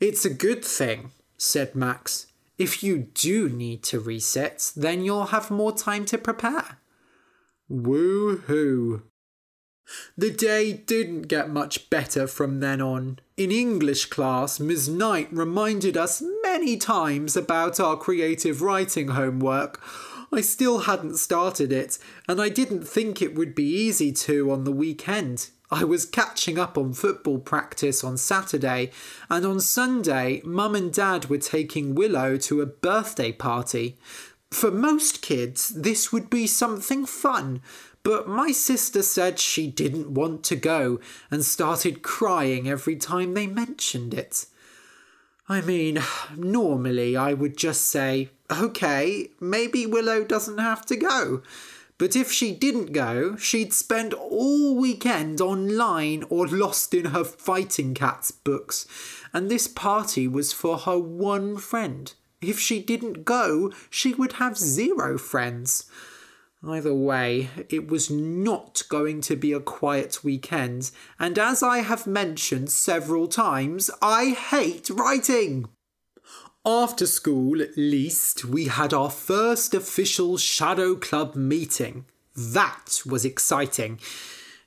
It's 0.00 0.24
a 0.24 0.32
good 0.32 0.64
thing, 0.64 1.12
said 1.36 1.74
Max. 1.74 2.26
If 2.56 2.82
you 2.82 3.08
do 3.14 3.48
need 3.48 3.82
to 3.84 4.00
resit, 4.00 4.74
then 4.74 5.04
you'll 5.04 5.26
have 5.26 5.50
more 5.50 5.72
time 5.72 6.04
to 6.06 6.18
prepare. 6.18 6.78
Woo 7.68 8.36
hoo. 8.46 9.02
The 10.16 10.30
day 10.30 10.72
didn't 10.72 11.22
get 11.22 11.50
much 11.50 11.90
better 11.90 12.26
from 12.26 12.60
then 12.60 12.80
on. 12.80 13.18
In 13.36 13.50
English 13.50 14.06
class, 14.06 14.58
Ms. 14.58 14.88
Knight 14.88 15.28
reminded 15.30 15.96
us 15.96 16.22
many 16.42 16.76
times 16.76 17.36
about 17.36 17.78
our 17.80 17.96
creative 17.96 18.62
writing 18.62 19.08
homework 19.08 19.82
I 20.34 20.40
still 20.40 20.80
hadn't 20.80 21.16
started 21.16 21.72
it, 21.72 21.98
and 22.28 22.40
I 22.40 22.48
didn't 22.48 22.88
think 22.88 23.22
it 23.22 23.34
would 23.34 23.54
be 23.54 23.64
easy 23.64 24.12
to 24.12 24.50
on 24.50 24.64
the 24.64 24.72
weekend. 24.72 25.50
I 25.70 25.84
was 25.84 26.04
catching 26.04 26.58
up 26.58 26.76
on 26.76 26.92
football 26.92 27.38
practice 27.38 28.02
on 28.02 28.16
Saturday, 28.16 28.90
and 29.30 29.46
on 29.46 29.60
Sunday, 29.60 30.42
Mum 30.44 30.74
and 30.74 30.92
Dad 30.92 31.26
were 31.26 31.38
taking 31.38 31.94
Willow 31.94 32.36
to 32.38 32.60
a 32.60 32.66
birthday 32.66 33.32
party. 33.32 33.96
For 34.50 34.70
most 34.70 35.22
kids, 35.22 35.68
this 35.70 36.12
would 36.12 36.30
be 36.30 36.46
something 36.46 37.06
fun, 37.06 37.62
but 38.02 38.28
my 38.28 38.52
sister 38.52 39.02
said 39.02 39.38
she 39.38 39.66
didn't 39.68 40.14
want 40.14 40.44
to 40.44 40.56
go 40.56 41.00
and 41.30 41.44
started 41.44 42.02
crying 42.02 42.68
every 42.68 42.96
time 42.96 43.34
they 43.34 43.46
mentioned 43.46 44.14
it. 44.14 44.46
I 45.48 45.60
mean, 45.60 45.98
normally 46.36 47.16
I 47.16 47.34
would 47.34 47.56
just 47.56 47.86
say, 47.86 48.30
okay, 48.50 49.30
maybe 49.40 49.86
Willow 49.86 50.24
doesn't 50.24 50.58
have 50.58 50.84
to 50.86 50.96
go. 50.96 51.42
But 51.96 52.16
if 52.16 52.32
she 52.32 52.52
didn't 52.52 52.92
go, 52.92 53.36
she'd 53.36 53.72
spend 53.72 54.14
all 54.14 54.74
weekend 54.76 55.40
online 55.40 56.24
or 56.28 56.48
lost 56.48 56.92
in 56.92 57.06
her 57.06 57.22
fighting 57.22 57.94
cats 57.94 58.32
books. 58.32 58.86
And 59.32 59.48
this 59.48 59.68
party 59.68 60.26
was 60.26 60.52
for 60.52 60.78
her 60.78 60.98
one 60.98 61.56
friend. 61.56 62.12
If 62.40 62.58
she 62.58 62.80
didn't 62.80 63.24
go, 63.24 63.72
she 63.90 64.12
would 64.12 64.34
have 64.34 64.58
zero 64.58 65.16
friends. 65.18 65.88
Either 66.66 66.94
way, 66.94 67.50
it 67.68 67.88
was 67.88 68.10
not 68.10 68.82
going 68.88 69.20
to 69.20 69.36
be 69.36 69.52
a 69.52 69.60
quiet 69.60 70.24
weekend, 70.24 70.90
and 71.18 71.38
as 71.38 71.62
I 71.62 71.78
have 71.78 72.06
mentioned 72.06 72.70
several 72.70 73.28
times, 73.28 73.90
I 74.00 74.30
hate 74.30 74.88
writing. 74.88 75.68
After 76.66 77.06
school, 77.06 77.60
at 77.60 77.76
least, 77.76 78.46
we 78.46 78.68
had 78.68 78.94
our 78.94 79.10
first 79.10 79.74
official 79.74 80.38
Shadow 80.38 80.94
Club 80.94 81.34
meeting. 81.34 82.06
That 82.34 83.02
was 83.04 83.26
exciting. 83.26 84.00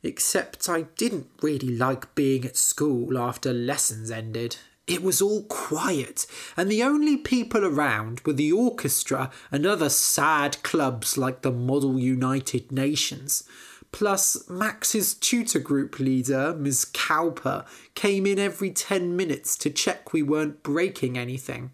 Except 0.03 0.69
I 0.69 0.83
didn't 0.83 1.31
really 1.41 1.75
like 1.75 2.13
being 2.13 2.45
at 2.45 2.55
school 2.55 3.17
after 3.17 3.51
lessons 3.51 4.11
ended. 4.11 4.57
It 4.85 5.01
was 5.01 5.23
all 5.23 5.45
quiet, 5.45 6.27
and 6.55 6.69
the 6.69 6.83
only 6.83 7.17
people 7.17 7.65
around 7.65 8.19
were 8.19 8.33
the 8.33 8.51
orchestra 8.51 9.31
and 9.51 9.65
other 9.65 9.89
sad 9.89 10.61
clubs 10.61 11.17
like 11.17 11.41
the 11.41 11.51
Model 11.51 11.97
United 11.97 12.71
Nations. 12.71 13.43
Plus, 13.97 14.47
Max's 14.47 15.15
tutor 15.15 15.57
group 15.57 15.97
leader, 15.97 16.53
Ms. 16.53 16.85
Cowper, 16.93 17.65
came 17.95 18.27
in 18.27 18.37
every 18.37 18.69
10 18.69 19.15
minutes 19.15 19.57
to 19.57 19.71
check 19.71 20.13
we 20.13 20.21
weren't 20.21 20.61
breaking 20.61 21.17
anything. 21.17 21.71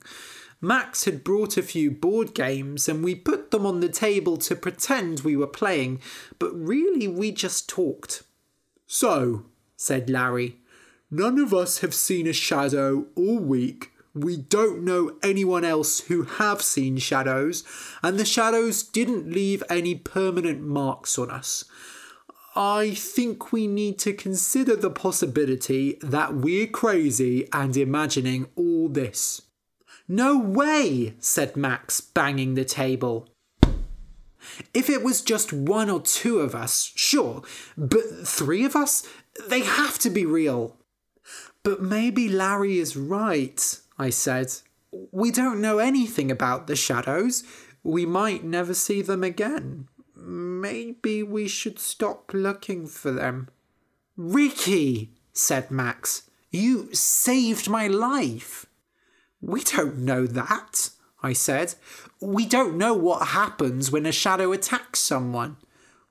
Max 0.61 1.03
had 1.03 1.25
brought 1.25 1.57
a 1.57 1.61
few 1.61 1.91
board 1.91 2.33
games 2.33 2.87
and 2.87 3.03
we 3.03 3.13
put 3.13 3.51
them 3.51 3.65
on 3.65 3.81
the 3.81 3.89
table 3.89 4.37
to 4.37 4.55
pretend 4.55 5.19
we 5.19 5.35
were 5.35 5.45
playing, 5.47 5.99
but 6.39 6.53
really 6.53 7.09
we 7.09 7.33
just 7.33 7.67
talked. 7.67 8.23
So, 8.87 9.47
said 9.75 10.09
Larry, 10.09 10.59
none 11.11 11.37
of 11.37 11.53
us 11.53 11.79
have 11.79 11.93
seen 11.93 12.25
a 12.25 12.31
shadow 12.31 13.05
all 13.17 13.39
week. 13.39 13.91
We 14.15 14.37
don't 14.37 14.85
know 14.85 15.17
anyone 15.21 15.65
else 15.65 15.99
who 15.99 16.23
have 16.23 16.61
seen 16.61 16.99
shadows, 16.99 17.65
and 18.01 18.17
the 18.17 18.23
shadows 18.23 18.81
didn't 18.81 19.29
leave 19.29 19.61
any 19.69 19.93
permanent 19.93 20.61
marks 20.61 21.19
on 21.19 21.29
us. 21.29 21.65
I 22.55 22.91
think 22.93 23.51
we 23.51 23.65
need 23.65 23.97
to 23.99 24.13
consider 24.13 24.75
the 24.75 24.91
possibility 24.91 25.97
that 26.01 26.35
we're 26.35 26.67
crazy 26.67 27.47
and 27.51 27.75
imagining 27.75 28.47
all 28.55 28.89
this. 28.89 29.41
No 30.07 30.37
way, 30.37 31.15
said 31.19 31.57
Max, 31.57 31.99
banging 31.99 32.53
the 32.53 32.65
table. 32.65 33.27
If 34.73 34.89
it 34.89 35.03
was 35.03 35.21
just 35.21 35.53
one 35.53 35.89
or 35.89 36.01
two 36.01 36.39
of 36.39 36.53
us, 36.53 36.91
sure, 36.95 37.41
but 37.77 38.03
three 38.27 38.65
of 38.65 38.75
us? 38.75 39.07
They 39.47 39.61
have 39.61 39.97
to 39.99 40.09
be 40.09 40.25
real. 40.25 40.77
But 41.63 41.81
maybe 41.81 42.27
Larry 42.27 42.77
is 42.77 42.97
right, 42.97 43.79
I 43.97 44.09
said. 44.09 44.53
We 45.11 45.31
don't 45.31 45.61
know 45.61 45.79
anything 45.79 46.29
about 46.29 46.67
the 46.67 46.75
shadows. 46.75 47.43
We 47.83 48.05
might 48.05 48.43
never 48.43 48.73
see 48.73 49.01
them 49.01 49.23
again. 49.23 49.87
Maybe 50.25 51.21
we 51.21 51.49
should 51.49 51.79
stop 51.79 52.33
looking 52.33 52.87
for 52.87 53.11
them. 53.11 53.49
Ricky, 54.15 55.11
said 55.33 55.69
Max, 55.69 56.29
you 56.49 56.93
saved 56.93 57.69
my 57.69 57.87
life. 57.87 58.65
We 59.41 59.61
don't 59.61 59.97
know 59.97 60.25
that, 60.27 60.91
I 61.21 61.33
said. 61.33 61.75
We 62.21 62.45
don't 62.45 62.77
know 62.77 62.93
what 62.93 63.29
happens 63.29 63.91
when 63.91 64.05
a 64.05 64.13
shadow 64.13 64.53
attacks 64.53 64.99
someone. 64.99 65.57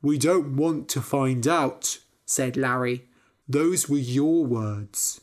We 0.02 0.18
don't 0.18 0.56
want 0.56 0.88
to 0.90 1.00
find 1.00 1.48
out, 1.48 1.98
said 2.26 2.56
Larry. 2.56 3.08
Those 3.48 3.88
were 3.88 3.96
your 3.96 4.44
words. 4.44 5.22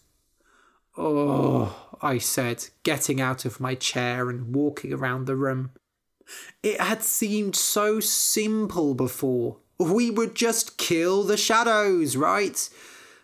Oh, 0.97 1.95
I 2.01 2.17
said, 2.17 2.69
getting 2.83 3.21
out 3.21 3.45
of 3.45 3.59
my 3.59 3.75
chair 3.75 4.29
and 4.29 4.55
walking 4.55 4.93
around 4.93 5.25
the 5.25 5.35
room. 5.35 5.71
It 6.63 6.79
had 6.79 7.03
seemed 7.03 7.55
so 7.55 7.99
simple 7.99 8.93
before. 8.93 9.57
We 9.77 10.11
would 10.11 10.35
just 10.35 10.77
kill 10.77 11.23
the 11.23 11.37
shadows, 11.37 12.17
right? 12.17 12.69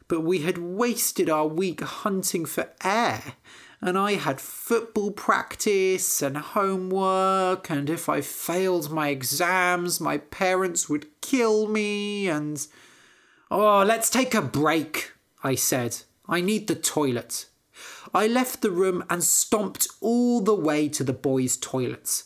But 0.07 0.21
we 0.21 0.39
had 0.39 0.57
wasted 0.57 1.29
our 1.29 1.47
week 1.47 1.81
hunting 1.81 2.45
for 2.45 2.71
air, 2.83 3.33
and 3.81 3.97
I 3.97 4.13
had 4.13 4.39
football 4.39 5.11
practice 5.11 6.21
and 6.21 6.37
homework, 6.37 7.69
and 7.69 7.89
if 7.89 8.07
I 8.07 8.21
failed 8.21 8.91
my 8.91 9.09
exams, 9.09 9.99
my 9.99 10.17
parents 10.19 10.87
would 10.87 11.07
kill 11.21 11.67
me, 11.67 12.27
and. 12.27 12.65
Oh, 13.51 13.83
let's 13.83 14.09
take 14.09 14.33
a 14.33 14.41
break, 14.41 15.11
I 15.43 15.55
said. 15.55 15.97
I 16.27 16.41
need 16.41 16.67
the 16.67 16.75
toilet. 16.75 17.45
I 18.13 18.27
left 18.27 18.61
the 18.61 18.71
room 18.71 19.03
and 19.09 19.23
stomped 19.23 19.87
all 20.01 20.41
the 20.41 20.55
way 20.55 20.87
to 20.89 21.03
the 21.03 21.13
boys' 21.13 21.57
toilets. 21.57 22.23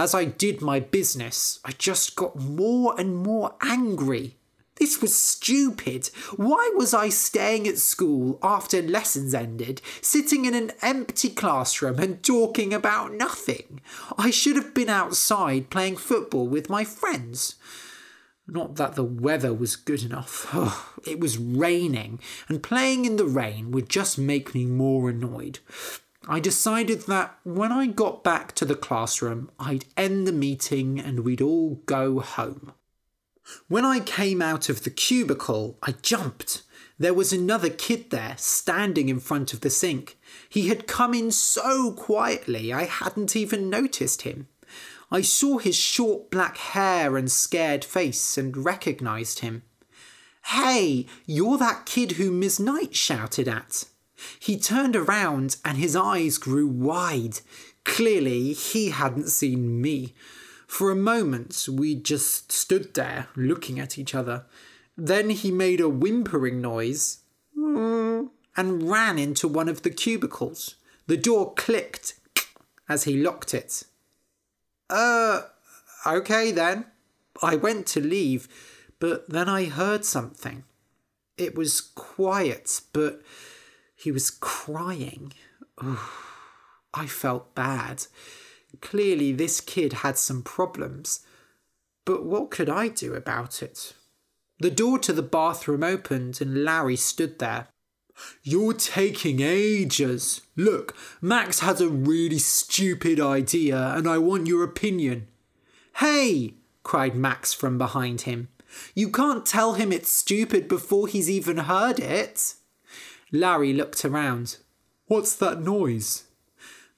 As 0.00 0.14
I 0.14 0.24
did 0.24 0.62
my 0.62 0.80
business, 0.80 1.60
I 1.62 1.72
just 1.72 2.16
got 2.16 2.34
more 2.34 2.98
and 2.98 3.14
more 3.14 3.54
angry. 3.60 4.38
This 4.76 5.02
was 5.02 5.14
stupid. 5.14 6.08
Why 6.36 6.72
was 6.74 6.94
I 6.94 7.10
staying 7.10 7.68
at 7.68 7.76
school 7.76 8.38
after 8.42 8.80
lessons 8.80 9.34
ended, 9.34 9.82
sitting 10.00 10.46
in 10.46 10.54
an 10.54 10.72
empty 10.80 11.28
classroom 11.28 11.98
and 11.98 12.22
talking 12.22 12.72
about 12.72 13.12
nothing? 13.12 13.82
I 14.16 14.30
should 14.30 14.56
have 14.56 14.72
been 14.72 14.88
outside 14.88 15.68
playing 15.68 15.98
football 15.98 16.48
with 16.48 16.70
my 16.70 16.82
friends. 16.82 17.56
Not 18.46 18.76
that 18.76 18.94
the 18.94 19.04
weather 19.04 19.52
was 19.52 19.76
good 19.76 20.02
enough. 20.02 20.48
Oh, 20.54 20.94
it 21.06 21.20
was 21.20 21.36
raining, 21.36 22.20
and 22.48 22.62
playing 22.62 23.04
in 23.04 23.16
the 23.16 23.26
rain 23.26 23.70
would 23.72 23.90
just 23.90 24.16
make 24.16 24.54
me 24.54 24.64
more 24.64 25.10
annoyed. 25.10 25.58
I 26.28 26.38
decided 26.38 27.02
that 27.02 27.38
when 27.44 27.72
I 27.72 27.86
got 27.86 28.22
back 28.22 28.54
to 28.56 28.64
the 28.64 28.74
classroom, 28.74 29.50
I'd 29.58 29.86
end 29.96 30.26
the 30.26 30.32
meeting 30.32 31.00
and 31.00 31.20
we'd 31.20 31.40
all 31.40 31.76
go 31.86 32.20
home. 32.20 32.72
When 33.68 33.84
I 33.84 34.00
came 34.00 34.42
out 34.42 34.68
of 34.68 34.84
the 34.84 34.90
cubicle, 34.90 35.78
I 35.82 35.92
jumped. 36.02 36.62
There 36.98 37.14
was 37.14 37.32
another 37.32 37.70
kid 37.70 38.10
there, 38.10 38.34
standing 38.36 39.08
in 39.08 39.20
front 39.20 39.54
of 39.54 39.62
the 39.62 39.70
sink. 39.70 40.18
He 40.48 40.68
had 40.68 40.86
come 40.86 41.14
in 41.14 41.30
so 41.30 41.92
quietly 41.92 42.72
I 42.72 42.84
hadn't 42.84 43.34
even 43.34 43.70
noticed 43.70 44.22
him. 44.22 44.48
I 45.10 45.22
saw 45.22 45.58
his 45.58 45.76
short 45.76 46.30
black 46.30 46.58
hair 46.58 47.16
and 47.16 47.30
scared 47.30 47.84
face 47.84 48.36
and 48.36 48.56
recognised 48.56 49.40
him. 49.40 49.62
Hey, 50.44 51.06
you're 51.26 51.58
that 51.58 51.86
kid 51.86 52.12
who 52.12 52.30
Miss 52.30 52.60
Knight 52.60 52.94
shouted 52.94 53.48
at. 53.48 53.86
He 54.38 54.58
turned 54.58 54.96
around 54.96 55.56
and 55.64 55.78
his 55.78 55.96
eyes 55.96 56.38
grew 56.38 56.66
wide. 56.66 57.40
Clearly, 57.84 58.52
he 58.52 58.90
hadn't 58.90 59.28
seen 59.28 59.80
me. 59.80 60.14
For 60.66 60.90
a 60.90 60.96
moment, 60.96 61.66
we 61.70 61.94
just 61.94 62.52
stood 62.52 62.94
there 62.94 63.28
looking 63.34 63.80
at 63.80 63.98
each 63.98 64.14
other. 64.14 64.44
Then 64.96 65.30
he 65.30 65.50
made 65.50 65.80
a 65.80 65.88
whimpering 65.88 66.60
noise 66.60 67.18
and 67.56 68.82
ran 68.88 69.18
into 69.18 69.48
one 69.48 69.68
of 69.68 69.82
the 69.82 69.90
cubicles. 69.90 70.76
The 71.06 71.16
door 71.16 71.54
clicked 71.54 72.14
as 72.88 73.04
he 73.04 73.16
locked 73.16 73.54
it. 73.54 73.84
Uh, 74.88 75.42
okay 76.06 76.50
then. 76.50 76.86
I 77.42 77.56
went 77.56 77.86
to 77.88 78.00
leave, 78.00 78.48
but 78.98 79.28
then 79.30 79.48
I 79.48 79.64
heard 79.64 80.04
something. 80.04 80.64
It 81.38 81.54
was 81.54 81.80
quiet, 81.80 82.82
but 82.92 83.22
he 84.00 84.10
was 84.10 84.30
crying. 84.30 85.32
I 86.94 87.06
felt 87.06 87.54
bad. 87.54 88.06
Clearly, 88.80 89.32
this 89.32 89.60
kid 89.60 89.94
had 89.94 90.16
some 90.16 90.42
problems. 90.42 91.20
But 92.04 92.24
what 92.24 92.50
could 92.50 92.68
I 92.70 92.88
do 92.88 93.14
about 93.14 93.62
it? 93.62 93.92
The 94.58 94.70
door 94.70 94.98
to 95.00 95.12
the 95.12 95.22
bathroom 95.22 95.82
opened 95.82 96.40
and 96.40 96.64
Larry 96.64 96.96
stood 96.96 97.38
there. 97.38 97.68
You're 98.42 98.74
taking 98.74 99.40
ages. 99.40 100.42
Look, 100.56 100.96
Max 101.20 101.60
has 101.60 101.80
a 101.80 101.88
really 101.88 102.38
stupid 102.38 103.20
idea 103.20 103.94
and 103.96 104.08
I 104.08 104.18
want 104.18 104.46
your 104.46 104.62
opinion. 104.62 105.28
Hey! 105.96 106.54
cried 106.82 107.14
Max 107.14 107.52
from 107.52 107.78
behind 107.78 108.22
him. 108.22 108.48
You 108.94 109.10
can't 109.10 109.44
tell 109.44 109.74
him 109.74 109.92
it's 109.92 110.10
stupid 110.10 110.68
before 110.68 111.06
he's 111.06 111.28
even 111.28 111.58
heard 111.58 111.98
it. 111.98 112.54
Larry 113.32 113.72
looked 113.72 114.04
around. 114.04 114.58
What's 115.06 115.34
that 115.36 115.60
noise? 115.60 116.24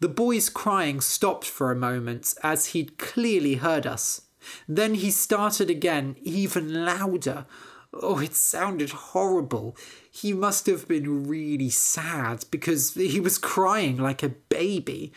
The 0.01 0.09
boy's 0.09 0.49
crying 0.49 1.01
stopped 1.01 1.45
for 1.45 1.71
a 1.71 1.77
moment 1.77 2.35
as 2.42 2.66
he'd 2.66 2.99
clearly 2.99 3.55
heard 3.57 3.87
us. 3.87 4.23
Then 4.66 4.95
he 4.95 5.11
started 5.11 5.71
again, 5.71 6.16
even 6.23 6.85
louder. 6.85 7.47
Oh, 7.95 8.18
it 8.18 8.35
sounded 8.35 8.90
horrible. 8.90 9.77
He 10.11 10.33
must 10.33 10.66
have 10.66 10.88
been 10.88 11.29
really 11.29 11.71
sad 11.71 12.47
because 12.51 12.95
he 12.95 13.21
was 13.21 13.38
crying 13.38 13.97
like 13.97 14.23
a 14.23 14.31
baby. 14.31 15.12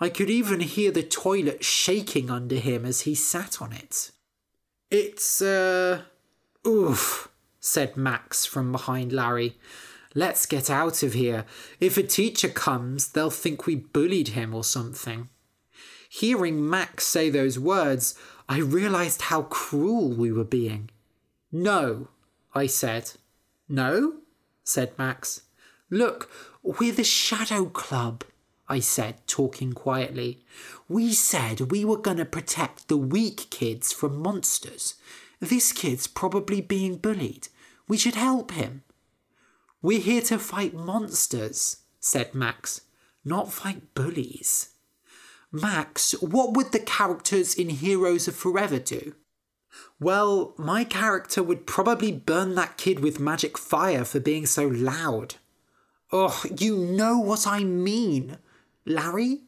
I 0.00 0.08
could 0.08 0.30
even 0.30 0.60
hear 0.60 0.90
the 0.90 1.02
toilet 1.02 1.62
shaking 1.62 2.30
under 2.30 2.56
him 2.56 2.86
as 2.86 3.02
he 3.02 3.14
sat 3.14 3.60
on 3.60 3.72
it. 3.72 4.10
It's, 4.90 5.42
uh, 5.42 6.02
oof, 6.66 7.28
said 7.58 7.96
Max 7.96 8.46
from 8.46 8.72
behind 8.72 9.12
Larry. 9.12 9.58
Let's 10.14 10.44
get 10.46 10.68
out 10.68 11.02
of 11.02 11.12
here. 11.12 11.44
If 11.78 11.96
a 11.96 12.02
teacher 12.02 12.48
comes, 12.48 13.08
they'll 13.08 13.30
think 13.30 13.66
we 13.66 13.76
bullied 13.76 14.28
him 14.28 14.54
or 14.54 14.64
something. 14.64 15.28
Hearing 16.08 16.68
Max 16.68 17.06
say 17.06 17.30
those 17.30 17.58
words, 17.58 18.18
I 18.48 18.58
realized 18.58 19.22
how 19.22 19.42
cruel 19.42 20.10
we 20.10 20.32
were 20.32 20.42
being. 20.42 20.90
No, 21.52 22.08
I 22.52 22.66
said. 22.66 23.12
No? 23.68 24.14
said 24.64 24.92
Max. 24.98 25.42
Look, 25.88 26.28
we're 26.62 26.92
the 26.92 27.04
Shadow 27.04 27.66
Club, 27.66 28.24
I 28.68 28.80
said, 28.80 29.24
talking 29.28 29.72
quietly. 29.72 30.44
We 30.88 31.12
said 31.12 31.70
we 31.70 31.84
were 31.84 31.96
going 31.96 32.16
to 32.16 32.24
protect 32.24 32.88
the 32.88 32.96
weak 32.96 33.46
kids 33.50 33.92
from 33.92 34.20
monsters. 34.20 34.94
This 35.38 35.72
kid's 35.72 36.08
probably 36.08 36.60
being 36.60 36.96
bullied. 36.96 37.48
We 37.86 37.96
should 37.96 38.16
help 38.16 38.50
him. 38.50 38.82
We're 39.82 40.00
here 40.00 40.20
to 40.22 40.38
fight 40.38 40.74
monsters, 40.74 41.78
said 42.00 42.34
Max, 42.34 42.82
not 43.24 43.50
fight 43.50 43.94
bullies. 43.94 44.74
Max, 45.50 46.12
what 46.20 46.54
would 46.54 46.72
the 46.72 46.80
characters 46.80 47.54
in 47.54 47.70
Heroes 47.70 48.28
of 48.28 48.36
Forever 48.36 48.78
do? 48.78 49.14
Well, 49.98 50.54
my 50.58 50.84
character 50.84 51.42
would 51.42 51.66
probably 51.66 52.12
burn 52.12 52.56
that 52.56 52.76
kid 52.76 53.00
with 53.00 53.20
magic 53.20 53.56
fire 53.56 54.04
for 54.04 54.20
being 54.20 54.44
so 54.44 54.66
loud. 54.66 55.36
Oh, 56.12 56.42
you 56.58 56.76
know 56.76 57.18
what 57.18 57.46
I 57.46 57.64
mean, 57.64 58.36
Larry? 58.84 59.40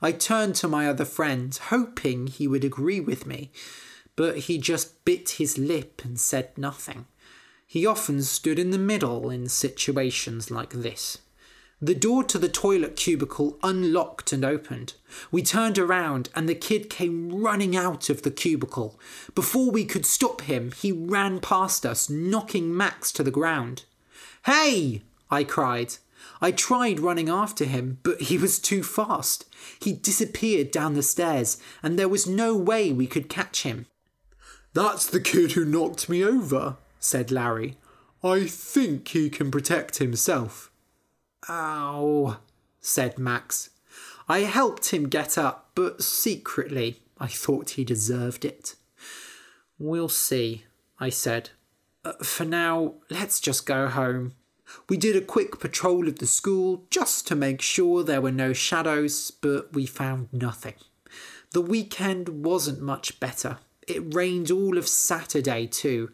I 0.00 0.10
turned 0.10 0.56
to 0.56 0.68
my 0.68 0.88
other 0.88 1.04
friend, 1.04 1.56
hoping 1.68 2.26
he 2.26 2.48
would 2.48 2.64
agree 2.64 3.00
with 3.00 3.26
me, 3.26 3.52
but 4.16 4.38
he 4.38 4.58
just 4.58 5.04
bit 5.04 5.30
his 5.30 5.56
lip 5.56 6.02
and 6.04 6.18
said 6.18 6.58
nothing. 6.58 7.06
He 7.72 7.86
often 7.86 8.20
stood 8.20 8.58
in 8.58 8.70
the 8.70 8.76
middle 8.76 9.30
in 9.30 9.48
situations 9.48 10.50
like 10.50 10.74
this. 10.74 11.16
The 11.80 11.94
door 11.94 12.22
to 12.24 12.36
the 12.36 12.50
toilet 12.50 12.96
cubicle 12.96 13.58
unlocked 13.62 14.30
and 14.30 14.44
opened. 14.44 14.92
We 15.30 15.42
turned 15.42 15.78
around 15.78 16.28
and 16.34 16.46
the 16.46 16.54
kid 16.54 16.90
came 16.90 17.34
running 17.34 17.74
out 17.74 18.10
of 18.10 18.24
the 18.24 18.30
cubicle. 18.30 19.00
Before 19.34 19.70
we 19.70 19.86
could 19.86 20.04
stop 20.04 20.42
him, 20.42 20.72
he 20.72 20.92
ran 20.92 21.40
past 21.40 21.86
us, 21.86 22.10
knocking 22.10 22.76
Max 22.76 23.10
to 23.12 23.22
the 23.22 23.30
ground. 23.30 23.84
Hey! 24.44 25.00
I 25.30 25.42
cried. 25.42 25.94
I 26.42 26.50
tried 26.50 27.00
running 27.00 27.30
after 27.30 27.64
him, 27.64 28.00
but 28.02 28.20
he 28.20 28.36
was 28.36 28.58
too 28.58 28.82
fast. 28.82 29.46
He 29.80 29.94
disappeared 29.94 30.72
down 30.72 30.92
the 30.92 31.02
stairs, 31.02 31.56
and 31.82 31.98
there 31.98 32.06
was 32.06 32.26
no 32.26 32.54
way 32.54 32.92
we 32.92 33.06
could 33.06 33.30
catch 33.30 33.62
him. 33.62 33.86
That's 34.74 35.06
the 35.06 35.20
kid 35.20 35.52
who 35.52 35.64
knocked 35.64 36.10
me 36.10 36.22
over, 36.22 36.76
said 37.02 37.30
Larry. 37.30 37.76
I 38.22 38.46
think 38.46 39.08
he 39.08 39.28
can 39.28 39.50
protect 39.50 39.98
himself. 39.98 40.70
Ow, 41.48 42.38
said 42.80 43.18
Max. 43.18 43.70
I 44.28 44.40
helped 44.40 44.90
him 44.90 45.08
get 45.08 45.36
up, 45.36 45.70
but 45.74 46.02
secretly 46.02 47.00
I 47.18 47.26
thought 47.26 47.70
he 47.70 47.84
deserved 47.84 48.44
it. 48.44 48.76
We'll 49.78 50.08
see, 50.08 50.64
I 51.00 51.10
said. 51.10 51.50
Uh, 52.04 52.12
for 52.22 52.44
now, 52.44 52.94
let's 53.10 53.40
just 53.40 53.66
go 53.66 53.88
home. 53.88 54.34
We 54.88 54.96
did 54.96 55.16
a 55.16 55.20
quick 55.20 55.58
patrol 55.58 56.06
of 56.06 56.20
the 56.20 56.26
school 56.26 56.84
just 56.88 57.26
to 57.26 57.34
make 57.34 57.60
sure 57.60 58.02
there 58.02 58.20
were 58.20 58.30
no 58.30 58.52
shadows, 58.52 59.32
but 59.32 59.72
we 59.72 59.86
found 59.86 60.28
nothing. 60.32 60.74
The 61.50 61.60
weekend 61.60 62.44
wasn't 62.44 62.80
much 62.80 63.18
better. 63.18 63.58
It 63.88 64.14
rained 64.14 64.50
all 64.50 64.78
of 64.78 64.86
Saturday, 64.86 65.66
too. 65.66 66.10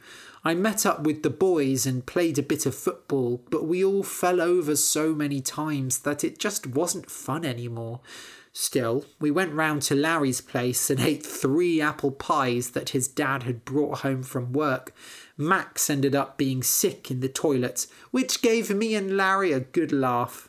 I 0.48 0.54
met 0.54 0.86
up 0.86 1.02
with 1.02 1.22
the 1.22 1.28
boys 1.28 1.84
and 1.84 2.06
played 2.06 2.38
a 2.38 2.42
bit 2.42 2.64
of 2.64 2.74
football, 2.74 3.44
but 3.50 3.66
we 3.66 3.84
all 3.84 4.02
fell 4.02 4.40
over 4.40 4.76
so 4.76 5.14
many 5.14 5.42
times 5.42 5.98
that 5.98 6.24
it 6.24 6.38
just 6.38 6.66
wasn't 6.66 7.10
fun 7.10 7.44
anymore. 7.44 8.00
Still, 8.54 9.04
we 9.20 9.30
went 9.30 9.52
round 9.52 9.82
to 9.82 9.94
Larry's 9.94 10.40
place 10.40 10.88
and 10.88 11.00
ate 11.02 11.22
three 11.22 11.82
apple 11.82 12.12
pies 12.12 12.70
that 12.70 12.88
his 12.88 13.08
dad 13.08 13.42
had 13.42 13.66
brought 13.66 13.98
home 13.98 14.22
from 14.22 14.54
work. 14.54 14.94
Max 15.36 15.90
ended 15.90 16.16
up 16.16 16.38
being 16.38 16.62
sick 16.62 17.10
in 17.10 17.20
the 17.20 17.28
toilet, 17.28 17.86
which 18.10 18.40
gave 18.40 18.70
me 18.70 18.94
and 18.94 19.18
Larry 19.18 19.52
a 19.52 19.60
good 19.60 19.92
laugh. 19.92 20.47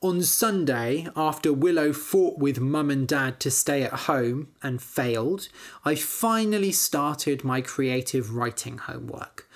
On 0.00 0.22
Sunday, 0.22 1.08
after 1.16 1.52
Willow 1.52 1.92
fought 1.92 2.38
with 2.38 2.60
mum 2.60 2.90
and 2.90 3.08
dad 3.08 3.40
to 3.40 3.50
stay 3.50 3.82
at 3.82 4.00
home 4.00 4.48
and 4.62 4.82
failed, 4.82 5.48
I 5.84 5.94
finally 5.94 6.72
started 6.72 7.44
my 7.44 7.60
creative 7.60 8.34
writing 8.34 8.78
homework. 8.78 9.48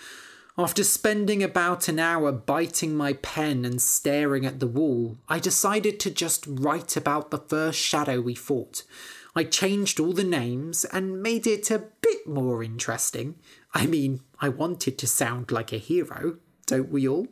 After 0.56 0.82
spending 0.82 1.42
about 1.42 1.86
an 1.86 2.00
hour 2.00 2.32
biting 2.32 2.96
my 2.96 3.12
pen 3.12 3.64
and 3.64 3.80
staring 3.80 4.44
at 4.44 4.58
the 4.58 4.66
wall, 4.66 5.18
I 5.28 5.38
decided 5.38 6.00
to 6.00 6.10
just 6.10 6.46
write 6.48 6.96
about 6.96 7.30
the 7.30 7.38
first 7.38 7.78
shadow 7.78 8.20
we 8.20 8.34
fought. 8.34 8.82
I 9.36 9.44
changed 9.44 10.00
all 10.00 10.12
the 10.12 10.24
names 10.24 10.84
and 10.86 11.22
made 11.22 11.46
it 11.46 11.70
a 11.70 11.84
bit 12.00 12.26
more 12.26 12.64
interesting. 12.64 13.36
I 13.72 13.86
mean, 13.86 14.22
I 14.40 14.48
wanted 14.48 14.98
to 14.98 15.06
sound 15.06 15.52
like 15.52 15.72
a 15.72 15.78
hero, 15.78 16.38
don't 16.66 16.90
we 16.90 17.06
all? 17.06 17.28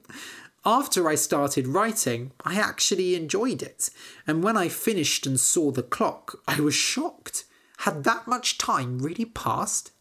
After 0.68 1.08
I 1.08 1.14
started 1.14 1.68
writing, 1.68 2.32
I 2.44 2.56
actually 2.56 3.14
enjoyed 3.14 3.62
it, 3.62 3.88
and 4.26 4.42
when 4.42 4.56
I 4.56 4.68
finished 4.68 5.24
and 5.24 5.38
saw 5.38 5.70
the 5.70 5.84
clock, 5.84 6.42
I 6.48 6.60
was 6.60 6.74
shocked. 6.74 7.44
Had 7.78 8.02
that 8.02 8.26
much 8.26 8.58
time 8.58 8.98
really 8.98 9.26
passed? 9.26 9.92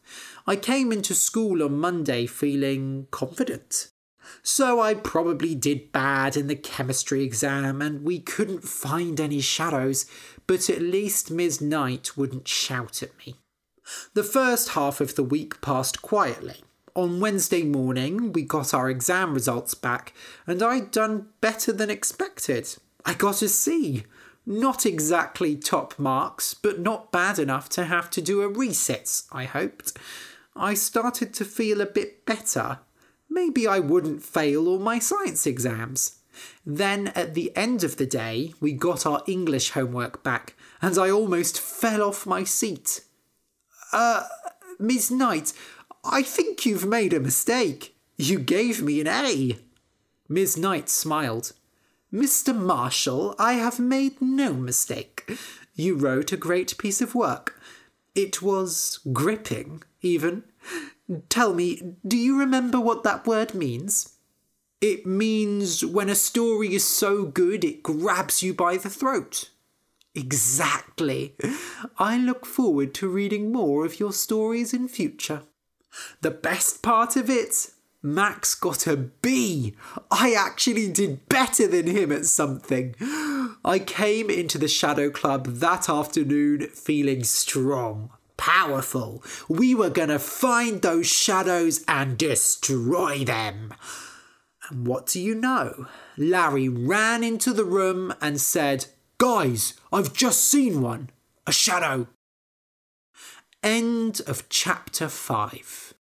I 0.47 0.56
came 0.56 0.91
into 0.91 1.13
school 1.13 1.62
on 1.62 1.78
Monday 1.78 2.25
feeling 2.25 3.06
confident. 3.12 3.91
So 4.41 4.80
I 4.82 4.95
probably 4.95 5.54
did 5.54 5.91
bad 5.91 6.36
in 6.36 6.47
the 6.47 6.56
chemistry 6.56 7.21
exam 7.23 7.80
and 7.80 8.04
we 8.04 8.19
couldn't 8.19 8.63
find 8.63 9.19
any 9.19 9.41
shadows, 9.41 10.08
but 10.47 10.67
at 10.67 10.82
least 10.82 11.30
Ms. 11.30 11.62
Knight 11.62 12.17
wouldn't 12.17 12.47
shout 12.47 13.04
at 13.04 13.15
me. 13.19 13.36
The 14.15 14.23
first 14.23 14.69
half 14.69 14.99
of 14.99 15.13
the 15.13 15.23
week 15.23 15.62
passed 15.62 16.01
quietly. 16.01 16.64
On 16.95 17.19
Wednesday 17.19 17.63
morning, 17.63 18.31
we 18.31 18.43
got 18.43 18.73
our 18.73 18.89
exam 18.89 19.34
results 19.34 19.73
back, 19.73 20.13
and 20.47 20.63
I'd 20.63 20.91
done 20.91 21.27
better 21.41 21.73
than 21.73 21.89
expected. 21.89 22.73
I 23.05 23.13
got 23.15 23.41
a 23.41 23.49
C. 23.49 24.05
Not 24.45 24.86
exactly 24.86 25.58
top 25.58 25.99
marks, 25.99 26.53
but 26.53 26.79
not 26.79 27.12
bad 27.12 27.38
enough 27.38 27.67
to 27.69 27.84
have 27.84 28.10
to 28.12 28.21
do 28.21 28.41
a 28.41 28.49
resit, 28.49 29.27
I 29.29 29.43
hoped. 29.43 29.91
I 30.55 30.73
started 30.73 31.34
to 31.34 31.43
feel 31.43 31.81
a 31.81 31.86
bit 31.86 32.25
better. 32.25 32.79
Maybe 33.29 33.67
I 33.67 33.79
wouldn't 33.79 34.23
fail 34.23 34.65
all 34.69 34.79
my 34.79 34.99
science 34.99 35.45
exams. 35.45 36.19
Then, 36.65 37.08
at 37.10 37.34
the 37.34 37.51
end 37.58 37.84
of 37.84 37.97
the 37.97 38.05
day, 38.05 38.53
we 38.62 38.71
got 38.71 39.05
our 39.05 39.21
English 39.27 39.71
homework 39.71 40.23
back, 40.23 40.55
and 40.81 40.97
I 40.97 41.10
almost 41.10 41.60
fell 41.60 42.01
off 42.01 42.25
my 42.25 42.45
seat. 42.45 43.01
Uh, 43.91 44.23
Miss 44.79 45.10
Knight, 45.10 45.53
I 46.08 46.22
think 46.22 46.65
you've 46.65 46.86
made 46.86 47.13
a 47.13 47.20
mistake. 47.20 47.96
You 48.15 48.39
gave 48.39 48.82
me 48.82 49.02
an 49.02 49.08
A. 49.08 49.58
Miss 50.30 50.56
Knight 50.56 50.88
smiled. 50.88 51.54
Mr. 52.13 52.56
Marshall, 52.56 53.36
I 53.39 53.54
have 53.54 53.80
made 53.80 54.22
no 54.22 54.54
mistake. 54.54 55.30
You 55.74 55.96
wrote 55.96 56.32
a 56.32 56.38
great 56.38 56.78
piece 56.78 57.02
of 57.02 57.15
work. 57.15 57.60
It 58.13 58.41
was 58.41 59.00
gripping, 59.12 59.84
even. 60.02 60.44
Tell 61.30 61.54
me, 61.54 61.96
do 62.08 62.18
you 62.18 62.39
remember 62.39 62.80
what 62.80 63.04
that 63.04 63.26
word 63.28 63.54
means? 63.54 64.13
It 64.82 65.06
means 65.06 65.84
when 65.84 66.10
a 66.10 66.15
story 66.15 66.76
is 66.76 66.86
so 66.86 67.26
good 67.26 67.63
it 67.63 67.84
grabs 67.84 68.44
you 68.44 68.54
by 68.54 68.78
the 68.78 68.89
throat. 68.89 69.50
Exactly. 70.13 71.36
I 71.98 72.18
look 72.18 72.46
forward 72.46 72.94
to 72.96 73.10
reading 73.10 73.52
more 73.52 73.86
of 73.86 74.00
your 74.00 74.13
stories 74.13 74.74
in 74.74 74.88
future. 74.88 75.41
The 76.21 76.31
best 76.31 76.81
part 76.81 77.15
of 77.15 77.29
it? 77.29 77.71
Max 78.05 78.53
got 78.53 78.86
a 78.86 78.95
B. 78.95 79.75
I 80.12 80.34
actually 80.34 80.91
did 80.91 81.27
better 81.27 81.67
than 81.67 81.88
him 81.88 82.12
at 82.12 82.25
something. 82.25 82.93
I 83.65 83.79
came 83.79 84.29
into 84.29 84.60
the 84.60 84.67
Shadow 84.67 85.10
Club 85.10 85.47
that 85.47 85.89
afternoon 85.89 86.67
feeling 86.67 87.23
strong, 87.23 88.12
powerful. 88.38 89.23
We 89.49 89.73
were 89.73 89.89
to 89.89 90.19
find 90.19 90.84
those 90.84 91.08
shadows 91.08 91.84
and 91.88 92.15
destroy 92.15 93.23
them. 93.23 93.73
And 94.69 94.86
what 94.86 95.08
do 95.08 95.19
you 95.19 95.34
know? 95.34 95.88
Larry 96.15 96.69
ran 96.69 97.23
into 97.23 97.53
the 97.53 97.65
room 97.65 98.13
and 98.21 98.39
said, 98.39 98.86
Guys, 99.17 99.73
I've 99.91 100.13
just 100.13 100.43
seen 100.43 100.81
one. 100.81 101.10
A 101.47 101.51
shadow. 101.51 102.08
End 103.65 104.21
of 104.28 104.47
chapter 104.47 105.10
5. 105.10 105.93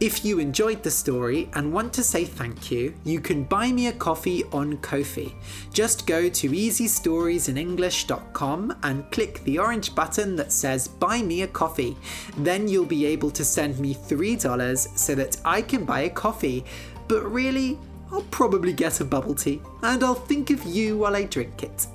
If 0.00 0.24
you 0.24 0.38
enjoyed 0.38 0.82
the 0.82 0.90
story 0.90 1.50
and 1.52 1.70
want 1.70 1.92
to 1.92 2.02
say 2.02 2.24
thank 2.24 2.70
you, 2.70 2.94
you 3.04 3.20
can 3.20 3.44
buy 3.44 3.70
me 3.72 3.88
a 3.88 3.92
coffee 3.92 4.44
on 4.52 4.78
Ko-fi. 4.78 5.34
Just 5.74 6.06
go 6.06 6.30
to 6.30 6.48
easystoriesinenglish.com 6.48 8.78
and 8.82 9.10
click 9.10 9.44
the 9.44 9.58
orange 9.58 9.94
button 9.94 10.34
that 10.36 10.50
says 10.50 10.88
Buy 10.88 11.20
Me 11.20 11.42
a 11.42 11.48
Coffee. 11.48 11.94
Then 12.38 12.68
you'll 12.68 12.86
be 12.86 13.04
able 13.04 13.30
to 13.32 13.44
send 13.44 13.78
me 13.80 13.94
$3 13.94 14.98
so 14.98 15.14
that 15.14 15.36
I 15.44 15.60
can 15.60 15.84
buy 15.84 16.00
a 16.00 16.08
coffee. 16.08 16.64
But 17.06 17.30
really, 17.30 17.78
I'll 18.10 18.22
probably 18.30 18.72
get 18.72 19.00
a 19.00 19.04
bubble 19.04 19.34
tea 19.34 19.60
and 19.82 20.02
I'll 20.02 20.14
think 20.14 20.48
of 20.48 20.64
you 20.64 20.96
while 20.96 21.14
I 21.14 21.24
drink 21.24 21.64
it. 21.64 21.86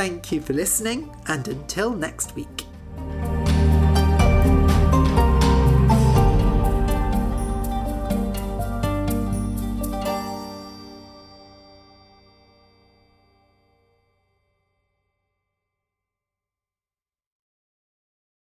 Thank 0.00 0.32
you 0.32 0.40
for 0.40 0.54
listening, 0.54 1.14
and 1.26 1.46
until 1.46 1.90
next 1.90 2.34
week. 2.34 2.64